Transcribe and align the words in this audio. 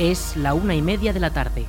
Es 0.00 0.34
la 0.34 0.54
una 0.54 0.74
y 0.74 0.80
media 0.80 1.12
de 1.12 1.20
la 1.20 1.28
tarde. 1.28 1.66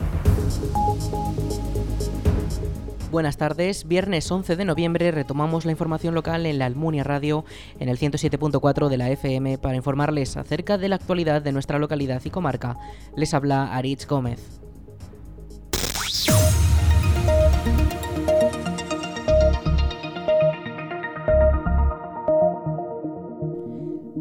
Buenas 3.12 3.36
tardes, 3.36 3.86
viernes 3.86 4.32
11 4.32 4.56
de 4.56 4.64
noviembre 4.64 5.12
retomamos 5.12 5.65
la 5.65 5.72
información 5.72 6.15
local 6.15 6.46
en 6.46 6.58
la 6.58 6.65
Almunia 6.65 7.04
Radio 7.04 7.44
en 7.78 7.90
el 7.90 8.00
107.4 8.00 8.88
de 8.88 8.97
la 8.97 9.10
FM 9.10 9.58
para 9.58 9.76
informarles 9.76 10.38
acerca 10.38 10.78
de 10.78 10.88
la 10.88 10.96
actualidad 10.96 11.42
de 11.42 11.52
nuestra 11.52 11.78
localidad 11.78 12.22
y 12.24 12.29
comarca. 12.29 12.78
Les 13.18 13.33
habla 13.33 13.76
Aritz 13.76 14.08
Gómez. 14.08 14.62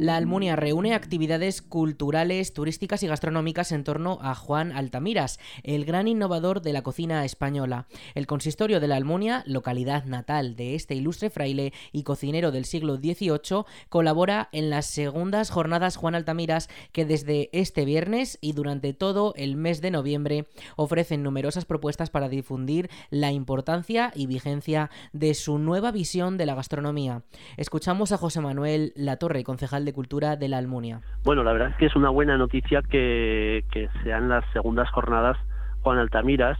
La 0.01 0.17
Almunia 0.17 0.57
reúne 0.57 0.95
actividades 0.95 1.61
culturales, 1.61 2.55
turísticas 2.55 3.03
y 3.03 3.07
gastronómicas 3.07 3.71
en 3.71 3.85
torno 3.85 4.19
a 4.23 4.35
Juan 4.35 4.73
Altamiras, 4.73 5.39
el 5.63 5.85
gran 5.85 6.09
innovador 6.09 6.63
de 6.63 6.73
la 6.73 6.81
cocina 6.81 7.23
española. 7.27 7.87
El 8.15 8.27
consistorio 8.27 8.81
de 8.81 8.89
la 8.89 8.97
Almunia, 8.97 9.43
localidad 9.45 10.07
natal 10.07 10.57
de 10.57 10.75
este 10.75 10.95
ilustre 10.95 11.29
fraile 11.29 11.75
y 11.93 12.05
cocinero 12.05 12.51
del 12.51 12.65
siglo 12.65 12.97
XVIII, 12.97 13.67
colabora 13.91 14.49
en 14.53 14.71
las 14.71 14.87
segundas 14.87 15.51
jornadas 15.51 15.97
Juan 15.97 16.15
Altamiras 16.15 16.71
que 16.93 17.05
desde 17.05 17.51
este 17.53 17.85
viernes 17.85 18.39
y 18.41 18.55
durante 18.55 18.95
todo 18.95 19.35
el 19.37 19.57
mes 19.57 19.83
de 19.83 19.91
noviembre 19.91 20.48
ofrecen 20.77 21.23
numerosas 21.23 21.67
propuestas 21.67 22.09
para 22.09 22.31
difundir 22.31 22.89
la 23.11 23.33
importancia 23.33 24.12
y 24.15 24.25
vigencia 24.25 24.89
de 25.12 25.35
su 25.35 25.59
nueva 25.59 25.93
visión 25.93 26.39
de 26.39 26.47
la 26.47 26.55
gastronomía. 26.55 27.23
Escuchamos 27.59 28.12
a 28.12 28.17
José 28.17 28.41
Manuel 28.41 28.95
Latorre, 28.97 29.45
concejal 29.45 29.85
de 29.85 29.89
Cultura 29.92 30.36
de 30.36 30.48
la 30.48 30.58
Almunia. 30.58 31.00
Bueno, 31.24 31.42
la 31.42 31.52
verdad 31.52 31.70
es 31.70 31.77
que 31.77 31.86
es 31.86 31.96
una 31.96 32.10
buena 32.10 32.36
noticia 32.36 32.83
que, 32.83 33.64
sean 34.02 34.28
las 34.28 34.44
segundas 34.52 34.91
jornadas 34.91 35.36
Juan 35.83 35.98
Altamiras, 35.98 36.58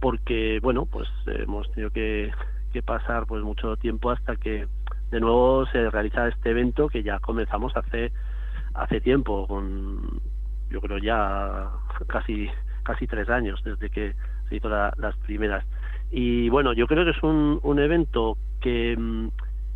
porque, 0.00 0.58
bueno, 0.62 0.86
pues 0.86 1.08
hemos 1.26 1.70
tenido 1.72 1.90
que, 1.90 2.32
pasar 2.84 3.24
pues 3.24 3.42
mucho 3.42 3.74
tiempo 3.78 4.10
hasta 4.10 4.36
que 4.36 4.68
de 5.10 5.18
nuevo 5.18 5.64
se 5.72 5.88
realiza 5.88 6.28
este 6.28 6.50
evento 6.50 6.90
que 6.90 7.02
ya 7.02 7.18
comenzamos 7.20 7.74
hace 7.74 8.12
hace 8.74 9.00
tiempo 9.00 9.46
con 9.46 10.20
yo 10.68 10.82
creo 10.82 10.98
ya 10.98 11.70
casi 12.06 12.50
casi 12.82 13.06
tres 13.06 13.30
años 13.30 13.62
desde 13.64 13.88
que 13.88 14.14
se 14.50 14.56
hizo 14.56 14.68
las 14.68 15.16
primeras 15.24 15.64
y 16.10 16.50
bueno 16.50 16.74
yo 16.74 16.86
creo 16.86 17.06
que 17.06 17.12
es 17.12 17.22
un, 17.22 17.60
un 17.62 17.78
evento 17.78 18.36
que 18.60 18.94
mm, 18.94 19.28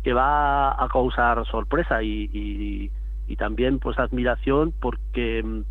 que 0.03 0.13
va 0.13 0.71
a 0.71 0.87
causar 0.89 1.45
sorpresa 1.45 2.01
y, 2.03 2.29
y, 2.33 2.91
también 3.37 3.79
pues 3.79 3.97
admiración 3.97 4.73
porque 4.77 5.41
mm, 5.41 5.61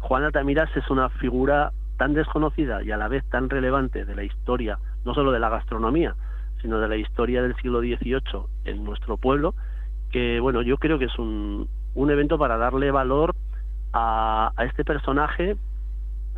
Juan 0.00 0.22
Altamiras 0.22 0.68
es 0.76 0.88
una 0.90 1.08
figura 1.08 1.72
tan 1.96 2.12
desconocida 2.12 2.82
y 2.82 2.90
a 2.90 2.98
la 2.98 3.08
vez 3.08 3.24
tan 3.30 3.48
relevante 3.48 4.04
de 4.04 4.14
la 4.14 4.22
historia, 4.22 4.78
no 5.04 5.14
solo 5.14 5.32
de 5.32 5.40
la 5.40 5.48
gastronomía, 5.48 6.14
sino 6.60 6.78
de 6.78 6.88
la 6.88 6.96
historia 6.96 7.42
del 7.42 7.56
siglo 7.56 7.80
XVIII 7.80 8.44
en 8.66 8.84
nuestro 8.84 9.16
pueblo, 9.16 9.54
que 10.12 10.40
bueno, 10.40 10.60
yo 10.60 10.76
creo 10.76 10.98
que 10.98 11.06
es 11.06 11.18
un, 11.18 11.68
un 11.94 12.10
evento 12.10 12.38
para 12.38 12.58
darle 12.58 12.90
valor 12.90 13.34
a, 13.94 14.52
a 14.54 14.64
este 14.66 14.84
personaje 14.84 15.56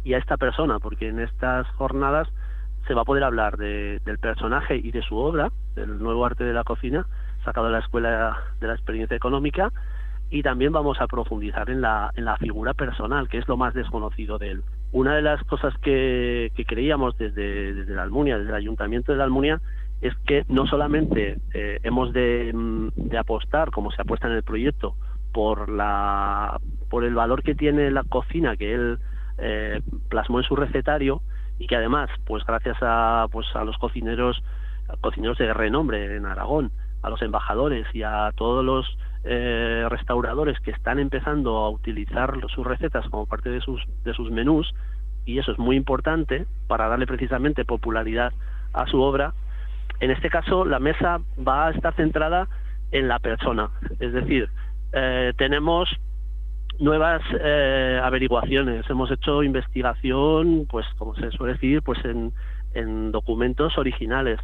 y 0.04 0.14
a 0.14 0.19
esta 0.19 0.36
persona, 0.36 0.78
porque 0.78 1.08
en 1.08 1.19
estas 1.19 1.66
jornadas 1.72 2.28
se 2.86 2.94
va 2.94 3.02
a 3.02 3.04
poder 3.04 3.24
hablar 3.24 3.56
de, 3.58 4.00
del 4.04 4.19
personaje 4.19 4.76
y 4.76 4.91
de 4.91 5.02
su 5.02 5.16
obra, 5.16 5.50
del 5.74 5.98
nuevo 6.02 6.24
arte 6.24 6.44
de 6.44 6.54
la 6.54 6.64
cocina, 6.64 7.06
sacado 7.44 7.67
de 7.67 7.72
la 7.72 7.78
Escuela 7.81 8.36
de 8.61 8.67
la 8.67 8.75
Experiencia 8.75 9.17
Económica, 9.17 9.72
y 10.31 10.42
también 10.42 10.72
vamos 10.72 11.00
a 11.00 11.06
profundizar 11.06 11.70
en 11.70 11.81
la, 11.81 12.11
en 12.14 12.25
la 12.25 12.36
figura 12.36 12.75
personal, 12.75 13.28
que 13.28 13.38
es 13.38 13.49
lo 13.49 13.56
más 13.56 13.75
desconocido 13.75 14.38
de 14.38 14.50
él. 14.50 14.62
Una 14.93 15.15
de 15.15 15.22
las 15.22 15.43
cosas 15.44 15.75
que, 15.78 16.53
creíamos 16.66 17.16
desde, 17.16 17.72
la 17.87 18.03
Almunia, 18.03 18.38
desde 18.38 18.50
el 18.50 18.56
Ayuntamiento 18.56 19.12
de 19.12 19.19
la 19.19 19.25
Almunia, 19.25 19.60
es 20.00 20.15
que 20.26 20.44
no 20.49 20.66
solamente 20.66 21.38
eh, 21.54 21.78
hemos 21.82 22.12
de, 22.12 22.53
de, 22.94 23.19
apostar, 23.19 23.70
como 23.70 23.91
se 23.91 24.03
apuesta 24.03 24.28
en 24.28 24.34
el 24.34 24.43
proyecto, 24.43 24.94
por, 25.32 25.69
la, 25.69 26.59
por 26.88 27.05
el 27.05 27.15
valor 27.15 27.43
que 27.43 27.55
tiene 27.55 27.91
la 27.91 28.05
cocina 28.05 28.56
que 28.56 28.75
él 28.75 28.99
eh, 29.38 29.81
plasmó 30.09 30.38
en 30.41 30.44
su 30.44 30.56
recetario 30.56 31.20
y 31.59 31.66
que 31.66 31.76
además, 31.76 32.10
pues 32.25 32.44
gracias 32.44 32.76
a, 32.81 33.26
pues, 33.31 33.47
a 33.55 33.65
los 33.65 33.76
cocineros, 33.78 34.43
cocineros 35.00 35.38
de 35.38 35.53
renombre 35.53 36.16
en 36.16 36.26
Aragón, 36.26 36.70
a 37.08 37.10
los 37.10 37.22
embajadores 37.22 37.86
y 37.94 38.02
a 38.02 38.30
todos 38.36 38.64
los 38.64 38.86
eh, 39.24 39.84
restauradores 39.88 40.60
que 40.60 40.70
están 40.70 40.98
empezando 40.98 41.56
a 41.58 41.70
utilizar 41.70 42.34
sus 42.54 42.66
recetas 42.66 43.08
como 43.08 43.26
parte 43.26 43.50
de 43.50 43.60
sus, 43.60 43.82
de 44.04 44.14
sus 44.14 44.30
menús, 44.30 44.72
y 45.24 45.38
eso 45.38 45.52
es 45.52 45.58
muy 45.58 45.76
importante 45.76 46.46
para 46.69 46.88
darle 46.88 47.06
precisamente 47.06 47.64
popularidad 47.64 48.32
a 48.72 48.86
su 48.86 49.00
obra. 49.00 49.34
En 50.00 50.10
este 50.10 50.30
caso, 50.30 50.64
la 50.64 50.78
mesa 50.78 51.19
va 51.36 51.66
a 51.66 51.70
estar 51.70 51.94
centrada 51.94 52.46
en 52.92 53.08
la 53.08 53.19
persona, 53.19 53.70
es 53.98 54.12
decir, 54.12 54.48
eh, 54.92 55.32
tenemos 55.36 55.88
nuevas 56.78 57.20
eh, 57.40 58.00
averiguaciones, 58.02 58.88
hemos 58.88 59.10
hecho 59.10 59.42
investigación, 59.42 60.66
pues 60.70 60.86
como 60.96 61.14
se 61.16 61.30
suele 61.32 61.54
decir, 61.54 61.82
pues 61.82 62.02
en, 62.04 62.32
en 62.75 63.10
documentos 63.12 63.76
originales 63.76 64.38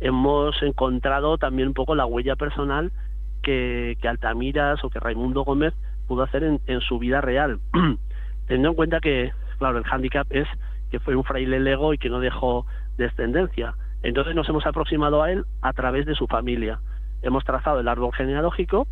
hemos 0.00 0.60
encontrado 0.62 1.38
también 1.38 1.68
un 1.68 1.74
poco 1.74 1.94
la 1.94 2.06
huella 2.06 2.36
personal 2.36 2.92
que, 3.42 3.96
que 4.00 4.08
Altamiras 4.08 4.82
o 4.84 4.90
que 4.90 5.00
Raimundo 5.00 5.42
Gómez 5.42 5.74
pudo 6.06 6.22
hacer 6.22 6.44
en, 6.44 6.60
en 6.66 6.80
su 6.80 6.98
vida 6.98 7.20
real, 7.20 7.60
teniendo 8.46 8.70
en 8.70 8.74
cuenta 8.74 9.00
que, 9.00 9.32
claro, 9.58 9.78
el 9.78 9.84
hándicap 9.84 10.26
es 10.30 10.48
que 10.90 11.00
fue 11.00 11.16
un 11.16 11.24
fraile 11.24 11.60
lego 11.60 11.92
y 11.92 11.98
que 11.98 12.08
no 12.08 12.20
dejó 12.20 12.66
descendencia. 12.96 13.74
Entonces 14.02 14.34
nos 14.34 14.48
hemos 14.48 14.66
aproximado 14.66 15.22
a 15.22 15.30
él 15.30 15.44
a 15.60 15.72
través 15.72 16.06
de 16.06 16.14
su 16.14 16.26
familia. 16.26 16.80
Hemos 17.22 17.44
trazado 17.44 17.80
el 17.80 17.88
árbol 17.88 18.12
genealógico 18.14 18.86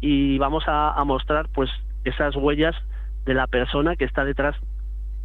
y 0.00 0.38
vamos 0.38 0.64
a, 0.66 0.92
a 0.92 1.04
mostrar 1.04 1.48
pues 1.54 1.70
esas 2.04 2.34
huellas 2.36 2.74
de 3.24 3.34
la 3.34 3.46
persona 3.46 3.96
que 3.96 4.04
está 4.04 4.24
detrás 4.24 4.56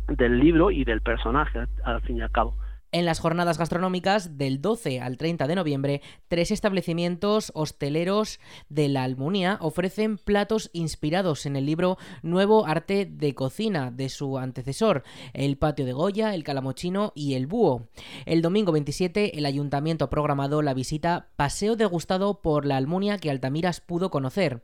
del 0.07 0.39
libro 0.39 0.71
y 0.71 0.83
del 0.83 1.01
personaje, 1.01 1.59
al 1.83 2.01
fin 2.01 2.17
y 2.17 2.21
al 2.21 2.31
cabo. 2.31 2.55
En 2.93 3.05
las 3.05 3.19
jornadas 3.19 3.57
gastronómicas 3.57 4.37
del 4.37 4.61
12 4.61 4.99
al 4.99 5.15
30 5.15 5.47
de 5.47 5.55
noviembre, 5.55 6.01
tres 6.27 6.51
establecimientos 6.51 7.53
hosteleros 7.55 8.41
de 8.67 8.89
la 8.89 9.03
Almunia 9.03 9.57
ofrecen 9.61 10.17
platos 10.17 10.69
inspirados 10.73 11.45
en 11.45 11.55
el 11.55 11.65
libro 11.65 11.97
Nuevo 12.21 12.65
Arte 12.65 13.05
de 13.05 13.33
Cocina 13.33 13.91
de 13.91 14.09
su 14.09 14.37
antecesor, 14.37 15.03
El 15.31 15.57
Patio 15.57 15.85
de 15.85 15.93
Goya, 15.93 16.35
El 16.35 16.43
Calamochino 16.43 17.13
y 17.15 17.35
El 17.35 17.47
Búho. 17.47 17.87
El 18.25 18.41
domingo 18.41 18.73
27, 18.73 19.37
el 19.37 19.45
ayuntamiento 19.45 20.03
ha 20.03 20.09
programado 20.09 20.61
la 20.61 20.73
visita 20.73 21.29
Paseo 21.37 21.77
degustado 21.77 22.41
por 22.41 22.65
la 22.65 22.75
Almunia 22.75 23.19
que 23.19 23.31
Altamiras 23.31 23.79
pudo 23.79 24.09
conocer. 24.09 24.63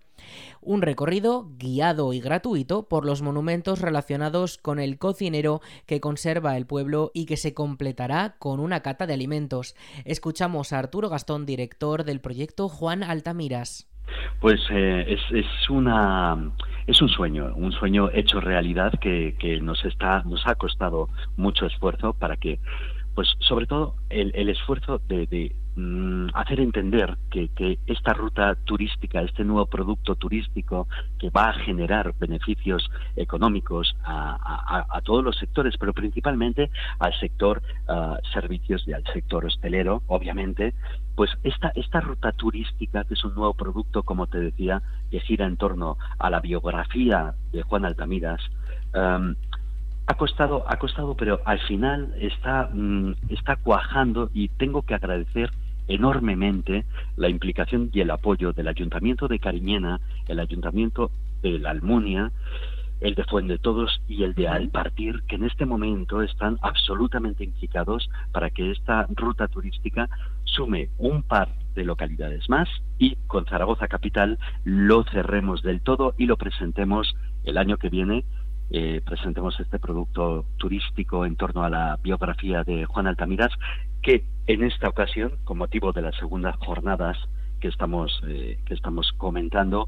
Un 0.61 0.81
recorrido 0.81 1.51
guiado 1.57 2.11
y 2.11 2.19
gratuito 2.19 2.89
por 2.89 3.05
los 3.05 3.21
monumentos 3.21 3.79
relacionados 3.79 4.57
con 4.57 4.79
el 4.79 4.97
cocinero 4.97 5.61
que 5.85 6.01
conserva 6.01 6.57
el 6.57 6.65
pueblo 6.65 7.11
y 7.13 7.25
que 7.25 7.37
se 7.37 7.53
completará 7.53 8.16
con 8.39 8.59
una 8.59 8.81
cata 8.81 9.05
de 9.07 9.13
alimentos. 9.13 9.75
Escuchamos 10.05 10.73
a 10.73 10.79
Arturo 10.79 11.09
Gastón, 11.09 11.45
director 11.45 12.03
del 12.03 12.19
proyecto 12.19 12.69
Juan 12.69 13.03
Altamiras. 13.03 13.87
Pues 14.39 14.59
eh, 14.71 15.05
es, 15.07 15.21
es, 15.31 15.69
una 15.69 16.51
es 16.85 17.01
un 17.01 17.09
sueño, 17.09 17.53
un 17.55 17.71
sueño 17.71 18.09
hecho 18.13 18.39
realidad 18.39 18.93
que, 19.01 19.35
que 19.39 19.59
nos 19.59 19.83
está 19.83 20.23
nos 20.23 20.45
ha 20.47 20.55
costado 20.55 21.09
mucho 21.35 21.65
esfuerzo 21.65 22.13
para 22.13 22.37
que 22.37 22.59
pues 23.15 23.27
sobre 23.39 23.65
todo 23.65 23.95
el, 24.09 24.31
el 24.35 24.49
esfuerzo 24.49 24.99
de, 24.99 25.27
de, 25.27 25.55
Mm, 25.79 26.29
hacer 26.33 26.59
entender 26.59 27.17
que, 27.29 27.77
esta 27.85 28.11
ruta 28.13 28.55
turística, 28.65 29.21
este 29.21 29.43
nuevo 29.43 29.67
producto 29.67 30.15
turístico 30.15 30.87
que 31.19 31.29
va 31.29 31.49
a 31.49 31.53
generar 31.53 32.15
beneficios 32.17 32.89
económicos 33.15 33.95
a, 34.03 34.99
todos 35.03 35.23
los 35.23 35.37
sectores, 35.37 35.77
pero 35.77 35.93
principalmente 35.93 36.71
al 36.97 37.13
sector 37.19 37.61
ah, 37.87 38.17
servicios 38.33 38.87
y 38.87 38.93
al 38.93 39.03
sector 39.13 39.45
hostelero, 39.45 40.01
obviamente, 40.07 40.73
pues 41.15 41.29
esta, 41.43 41.71
esta 41.75 42.01
ruta 42.01 42.31
turística, 42.31 43.03
que 43.03 43.13
es 43.13 43.23
un 43.23 43.35
nuevo 43.35 43.53
producto, 43.53 44.01
como 44.01 44.25
te 44.25 44.39
decía, 44.39 44.81
que 45.11 45.19
gira 45.19 45.45
en 45.45 45.57
torno 45.57 45.97
a 46.17 46.31
la 46.31 46.39
biografía 46.39 47.35
de 47.51 47.61
Juan 47.61 47.85
Altamiras, 47.85 48.41
ha 50.07 50.13
costado, 50.15 50.63
ha 50.67 50.79
costado, 50.79 51.15
pero 51.15 51.39
al 51.45 51.59
final 51.59 52.15
está, 52.19 52.71
mm, 52.73 53.13
está 53.29 53.57
cuajando 53.57 54.31
y 54.33 54.47
tengo 54.49 54.81
que 54.81 54.95
agradecer 54.95 55.51
enormemente 55.87 56.85
la 57.15 57.29
implicación 57.29 57.89
y 57.93 58.01
el 58.01 58.11
apoyo 58.11 58.53
del 58.53 58.67
Ayuntamiento 58.67 59.27
de 59.27 59.39
Cariñena, 59.39 59.99
el 60.27 60.39
Ayuntamiento 60.39 61.11
de 61.41 61.59
la 61.59 61.71
Almunia, 61.71 62.31
el 62.99 63.15
de 63.15 63.23
Fuente 63.25 63.59
Todos 63.59 64.01
y 64.07 64.23
el 64.23 64.33
de 64.33 64.47
Alpartir, 64.47 65.21
que 65.27 65.35
en 65.35 65.43
este 65.43 65.65
momento 65.65 66.21
están 66.21 66.57
absolutamente 66.61 67.43
implicados 67.43 68.09
para 68.31 68.49
que 68.49 68.71
esta 68.71 69.07
ruta 69.15 69.47
turística 69.47 70.09
sume 70.45 70.89
un 70.97 71.21
par 71.21 71.49
de 71.75 71.85
localidades 71.85 72.49
más 72.49 72.67
y 72.97 73.15
con 73.27 73.45
Zaragoza 73.45 73.87
Capital 73.87 74.39
lo 74.63 75.03
cerremos 75.03 75.61
del 75.61 75.81
todo 75.81 76.15
y 76.17 76.25
lo 76.25 76.37
presentemos 76.37 77.15
el 77.43 77.57
año 77.57 77.77
que 77.77 77.89
viene 77.89 78.25
eh, 78.69 79.01
presentemos 79.05 79.59
este 79.59 79.79
producto 79.79 80.45
turístico 80.57 81.25
en 81.25 81.35
torno 81.35 81.63
a 81.63 81.69
la 81.69 81.97
biografía 82.03 82.63
de 82.63 82.85
Juan 82.85 83.07
Altamiras, 83.07 83.51
que 84.01 84.25
en 84.47 84.63
esta 84.63 84.89
ocasión, 84.89 85.33
con 85.43 85.57
motivo 85.57 85.91
de 85.91 86.01
las 86.01 86.15
segundas 86.15 86.55
jornadas 86.57 87.17
que 87.59 87.69
estamos, 87.69 88.21
eh, 88.27 88.59
que 88.65 88.73
estamos 88.73 89.11
comentando, 89.17 89.87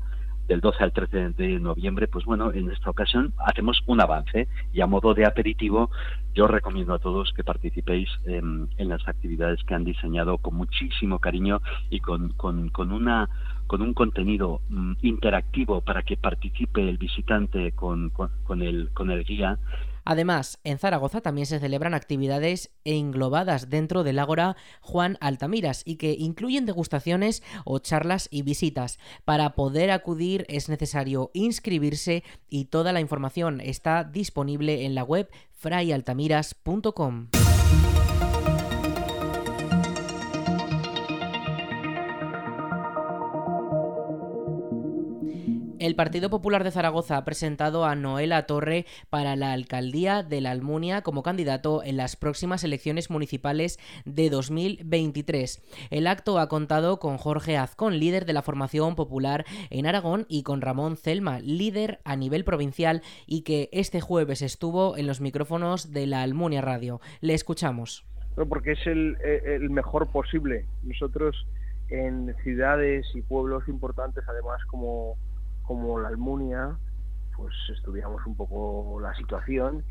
del 0.50 0.62
12 0.62 0.84
al 0.84 0.92
13 0.94 1.30
de 1.34 1.60
noviembre, 1.60 2.08
pues 2.08 2.26
bueno, 2.26 2.52
en 2.52 2.72
esta 2.72 2.90
ocasión 2.90 3.34
hacemos 3.38 3.82
un 3.86 4.02
avance 4.02 4.48
y 4.74 4.82
a 4.82 4.88
modo 4.88 5.14
de 5.14 5.26
aperitivo 5.26 5.92
yo 6.34 6.48
recomiendo 6.48 6.96
a 6.96 7.00
todos 7.00 7.32
que 7.34 7.44
participéis 7.44 8.10
en, 8.26 8.68
las 8.80 9.08
actividades 9.08 9.64
que 9.64 9.76
han 9.76 9.84
diseñado 9.84 10.40
con 10.40 10.56
muchísimo 10.56 11.20
cariño 11.20 11.62
y 11.92 12.00
con, 12.00 12.30
con, 12.34 12.70
con 12.70 12.92
una 12.92 13.30
con 13.70 13.84
un 13.84 13.94
contenido 13.94 14.62
mm, 14.70 14.94
interactivo 15.04 15.82
para 15.82 16.02
que 16.02 16.18
participe 16.18 16.90
el 16.90 16.98
visitante 16.98 17.72
con, 17.74 18.12
el, 18.62 18.90
con 18.94 19.12
el 19.12 19.24
guía 19.24 19.60
Además, 20.06 20.60
en 20.64 20.80
Zaragoza 20.80 21.22
también 21.22 21.46
se 21.46 21.60
celebran 21.60 21.94
actividades 21.94 22.72
englobadas 22.84 23.70
dentro 23.70 24.04
del 24.04 24.18
Ágora 24.18 24.58
Juan 24.82 25.18
Altamiras 25.22 25.84
y 25.86 25.98
que 25.98 26.16
incluyen 26.18 26.66
degustaciones 26.66 27.44
o 27.64 27.78
charlas 27.78 28.28
y 28.32 28.42
visitas. 28.42 28.98
Para 29.24 29.52
poder 29.52 29.92
acudir 29.92 30.48
es 30.50 30.68
necesario 30.68 31.30
inscribirse 31.36 32.24
y 32.50 32.66
toda 32.66 32.92
la 32.92 33.02
información 33.02 33.62
está 33.62 34.04
disponible 34.04 34.86
en 34.86 34.96
la 34.96 35.04
web 35.04 35.30
frayaltamiras.com. 35.52 37.28
El 45.80 45.96
Partido 45.96 46.30
Popular 46.30 46.66
de 46.66 46.72
Zaragoza 46.72 47.16
ha 47.16 47.24
presentado 47.24 47.86
a 47.86 47.96
Noela 47.96 48.46
Torre 48.46 48.86
para 49.10 49.38
la 49.38 49.54
alcaldía 49.54 50.24
de 50.24 50.42
la 50.42 50.52
Almunia 50.52 51.04
como 51.04 51.24
candidato 51.24 51.84
en 51.86 51.96
las 51.96 52.18
próximas 52.18 52.66
elecciones 52.66 53.10
municipales 53.10 53.80
de 54.04 54.30
2023. 54.30 55.88
El 55.90 56.08
acto 56.08 56.38
ha 56.38 56.50
contado 56.50 57.00
con 57.00 57.18
Jorge 57.18 57.56
Azcón, 57.56 57.98
líder 57.98 58.26
de 58.26 58.34
la 58.34 58.42
formación 58.42 58.98
popular 58.98 59.46
en 59.70 59.86
Aragón, 59.86 60.26
y 60.28 60.44
con 60.44 60.60
Ramón 60.60 60.98
Celma, 60.98 61.40
líder 61.40 62.02
a 62.04 62.18
nivel 62.18 62.44
provincial 62.44 63.02
y 63.26 63.44
que 63.44 63.70
este 63.72 64.02
jueves 64.02 64.42
estuvo 64.42 64.98
en 64.98 65.08
los 65.08 65.22
micrófonos 65.22 65.94
de 65.94 66.08
la 66.08 66.24
Almunia 66.24 66.60
Radio. 66.60 67.00
Le 67.22 67.36
escuchamos. 67.36 68.06
Porque 68.50 68.74
es 68.74 68.86
el, 68.86 69.16
el 69.22 69.70
mejor 69.70 70.12
posible. 70.12 70.66
Nosotros 70.84 71.38
en 71.88 72.36
ciudades 72.44 73.06
y 73.16 73.22
pueblos 73.22 73.68
importantes, 73.70 74.26
además 74.28 74.60
como 74.66 75.18
como 75.70 76.00
la 76.00 76.08
Almunia, 76.08 76.80
pues 77.38 77.54
estudiamos 77.72 78.26
un 78.26 78.36
poco 78.36 79.00
la 79.00 79.14
situación, 79.14 79.84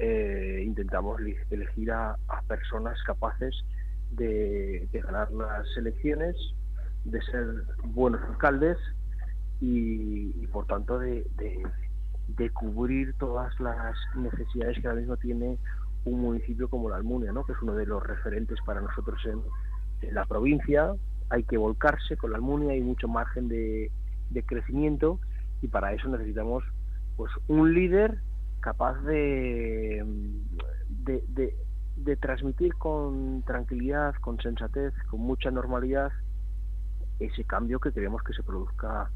eh, 0.00 0.60
intentamos 0.66 1.20
elegir 1.50 1.92
a, 1.92 2.16
personas 2.48 3.00
capaces 3.04 3.54
de, 4.10 4.88
ganar 4.92 5.30
las 5.30 5.68
elecciones, 5.76 6.34
de 7.04 7.22
ser 7.22 7.46
buenos 7.84 8.20
alcaldes 8.22 8.76
y, 9.60 10.48
por 10.48 10.66
tanto 10.66 10.98
de, 10.98 11.24
cubrir 12.52 13.14
todas 13.14 13.52
las 13.60 13.94
necesidades 14.16 14.80
que 14.80 14.88
ahora 14.88 14.98
mismo 14.98 15.16
tiene 15.16 15.58
un 16.06 16.22
municipio 16.22 16.68
como 16.68 16.90
la 16.90 16.96
Almunia, 16.96 17.30
¿no? 17.30 17.44
que 17.44 17.52
es 17.52 17.62
uno 17.62 17.76
de 17.76 17.86
los 17.86 18.04
referentes 18.04 18.58
para 18.66 18.80
nosotros 18.80 19.20
en, 19.26 19.40
en 20.08 20.12
la 20.12 20.24
provincia. 20.24 20.92
Hay 21.28 21.44
que 21.44 21.56
volcarse 21.56 22.16
con 22.16 22.32
la 22.32 22.38
Almunia, 22.38 22.72
hay 22.72 22.80
mucho 22.80 23.06
margen 23.06 23.46
de, 23.46 23.92
de 24.30 24.44
crecimiento 24.44 25.20
y 25.62 25.68
para 25.68 25.92
eso 25.92 26.08
necesitamos 26.08 26.64
pues 27.16 27.32
un 27.48 27.74
líder 27.74 28.20
capaz 28.60 29.00
de, 29.02 30.04
de, 30.88 31.54
de, 31.96 32.16
transmitir 32.16 32.74
con 32.74 33.42
tranquilidad, 33.42 34.14
con 34.20 34.38
sensatez, 34.40 34.94
con 35.10 35.20
mucha 35.20 35.50
normalidad 35.50 36.12
ese 37.18 37.44
cambio 37.44 37.78
que 37.78 37.92
queremos 37.92 38.22
que 38.22 38.32
se 38.32 38.42
produzca 38.42 39.10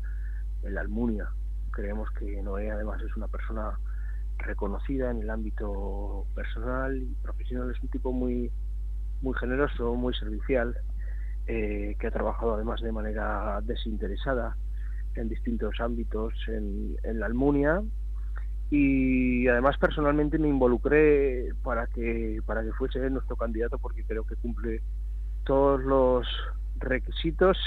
en 0.62 0.74
la 0.74 0.82
Almunia. 0.82 1.28
Creemos 1.70 2.10
que 2.18 2.42
Noé 2.42 2.70
además 2.70 3.00
es 3.02 3.16
una 3.16 3.28
persona 3.28 3.78
reconocida 4.38 5.10
en 5.10 5.22
el 5.22 5.30
ámbito 5.30 6.26
personal 6.34 6.96
y 6.96 7.14
profesional, 7.22 7.70
es 7.70 7.82
un 7.82 7.88
tipo 7.88 8.12
muy, 8.12 8.50
muy 9.22 9.34
generoso, 9.34 9.94
muy 9.94 10.14
servicial, 10.14 10.76
eh, 11.46 11.96
que 11.98 12.06
ha 12.06 12.10
trabajado 12.10 12.54
además 12.54 12.80
de 12.80 12.92
manera 12.92 13.60
desinteresada 13.62 14.56
en 15.16 15.28
distintos 15.28 15.80
ámbitos 15.80 16.34
en, 16.48 16.96
la 17.18 17.26
Almunia 17.26 17.82
y 18.70 19.46
además 19.48 19.76
personalmente 19.78 20.38
me 20.38 20.48
involucré 20.48 21.52
para 21.62 21.86
que 21.86 22.40
para 22.46 22.62
que 22.62 22.72
fuese 22.72 23.10
nuestro 23.10 23.36
candidato 23.36 23.78
porque 23.78 24.04
creo 24.04 24.24
que 24.24 24.36
cumple 24.36 24.82
todos 25.44 25.82
los 25.82 26.26
requisitos 26.76 27.58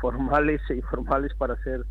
formales 0.00 0.60
e 0.70 0.76
informales 0.76 1.34
para 1.34 1.56
ser 1.62 1.84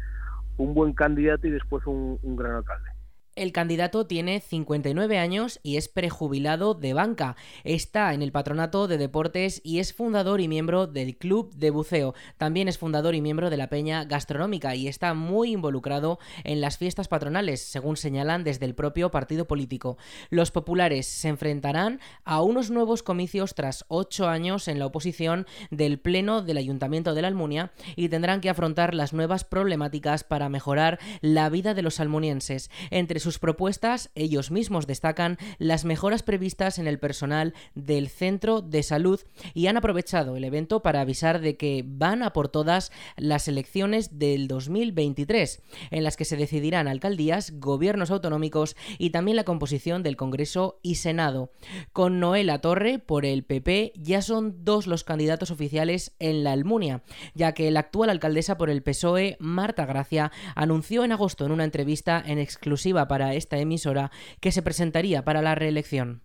un 0.58 0.74
buen 0.74 0.94
candidato 0.94 1.48
y 1.48 1.52
después 1.52 1.86
un 1.86 2.36
gran 2.36 2.54
alcalde. 2.54 2.95
El 3.36 3.52
candidato 3.52 4.08
tiene 4.08 4.40
59 4.40 5.18
años 5.18 5.60
y 5.62 5.76
es 5.76 5.90
prejubilado 5.90 6.74
de 6.74 6.94
banca. 6.94 7.36
Está 7.66 8.14
en 8.14 8.22
el 8.22 8.32
patronato 8.32 8.88
de 8.88 8.98
deportes 8.98 9.60
y 9.62 9.80
es 9.80 9.94
fundador 9.94 10.40
y 10.40 10.48
miembro 10.48 10.88
del 10.88 11.18
Club 11.18 11.54
de 11.54 11.70
Buceo. 11.70 12.16
También 12.38 12.70
es 12.70 12.78
fundador 12.78 13.14
y 13.14 13.20
miembro 13.20 13.50
de 13.50 13.58
la 13.58 13.68
Peña 13.68 14.06
Gastronómica 14.06 14.74
y 14.76 14.88
está 14.88 15.14
muy 15.14 15.52
involucrado 15.52 16.18
en 16.46 16.62
las 16.62 16.78
fiestas 16.78 17.10
patronales, 17.10 17.60
según 17.60 17.98
señalan 17.98 18.46
desde 18.46 18.68
el 18.68 18.74
propio 18.74 19.12
partido 19.12 19.46
político. 19.48 19.98
Los 20.30 20.52
populares 20.52 21.06
se 21.06 21.28
enfrentarán 21.28 22.00
a 22.24 22.42
unos 22.42 22.72
nuevos 22.72 23.04
comicios 23.04 23.54
tras 23.54 23.84
ocho 23.90 24.30
años 24.30 24.70
en 24.70 24.80
la 24.80 24.86
oposición 24.86 25.46
del 25.72 26.00
Pleno 26.00 26.42
del 26.42 26.56
Ayuntamiento 26.56 27.14
de 27.14 27.22
la 27.22 27.28
Almunia 27.28 27.74
y 27.98 28.08
tendrán 28.08 28.40
que 28.40 28.50
afrontar 28.50 28.96
las 28.96 29.12
nuevas 29.12 29.44
problemáticas 29.44 30.24
para 30.24 30.48
mejorar 30.48 31.00
la 31.20 31.50
vida 31.50 31.74
de 31.74 31.82
los 31.82 32.00
almunienses. 32.00 32.72
Entre 32.92 33.25
sus 33.26 33.40
propuestas, 33.40 34.12
ellos 34.14 34.52
mismos 34.52 34.86
destacan 34.86 35.40
las 35.58 35.84
mejoras 35.84 36.22
previstas 36.22 36.78
en 36.78 36.86
el 36.86 37.00
personal 37.00 37.56
del 37.74 38.08
centro 38.08 38.62
de 38.62 38.84
salud 38.84 39.20
y 39.56 39.66
han 39.66 39.78
aprovechado 39.78 40.38
el 40.38 40.44
evento 40.44 40.84
para 40.84 41.02
avisar 41.02 41.42
de 41.42 41.58
que 41.58 41.84
van 41.86 42.22
a 42.22 42.34
por 42.34 42.50
todas 42.50 42.92
las 43.18 43.48
elecciones 43.48 44.20
del 44.20 44.48
2023, 44.48 45.64
en 45.90 46.04
las 46.04 46.18
que 46.18 46.26
se 46.26 46.38
decidirán 46.38 46.88
alcaldías, 46.88 47.60
gobiernos 47.60 48.12
autonómicos 48.12 48.76
y 49.00 49.10
también 49.10 49.38
la 49.38 49.44
composición 49.44 50.04
del 50.04 50.18
Congreso 50.18 50.80
y 50.84 50.96
Senado. 50.96 51.50
Con 51.94 52.20
Noela 52.20 52.62
Torre, 52.62 53.00
por 53.00 53.26
el 53.26 53.44
PP, 53.44 53.94
ya 53.96 54.22
son 54.22 54.64
dos 54.64 54.86
los 54.86 55.04
candidatos 55.04 55.50
oficiales 55.50 56.14
en 56.20 56.44
la 56.44 56.52
Almunia, 56.52 57.02
ya 57.34 57.54
que 57.54 57.72
la 57.72 57.80
actual 57.80 58.12
alcaldesa 58.12 58.56
por 58.56 58.70
el 58.70 58.84
PSOE, 58.84 59.38
Marta 59.40 59.88
Gracia, 59.88 60.32
anunció 60.54 61.04
en 61.04 61.12
agosto 61.12 61.44
en 61.44 61.52
una 61.52 61.64
entrevista 61.64 62.22
en 62.24 62.38
exclusiva 62.38 63.08
para 63.08 63.15
para 63.16 63.34
esta 63.34 63.58
emisora 63.58 64.12
que 64.42 64.52
se 64.52 64.62
presentaría 64.62 65.24
para 65.24 65.42
la 65.42 65.56
reelección. 65.56 66.22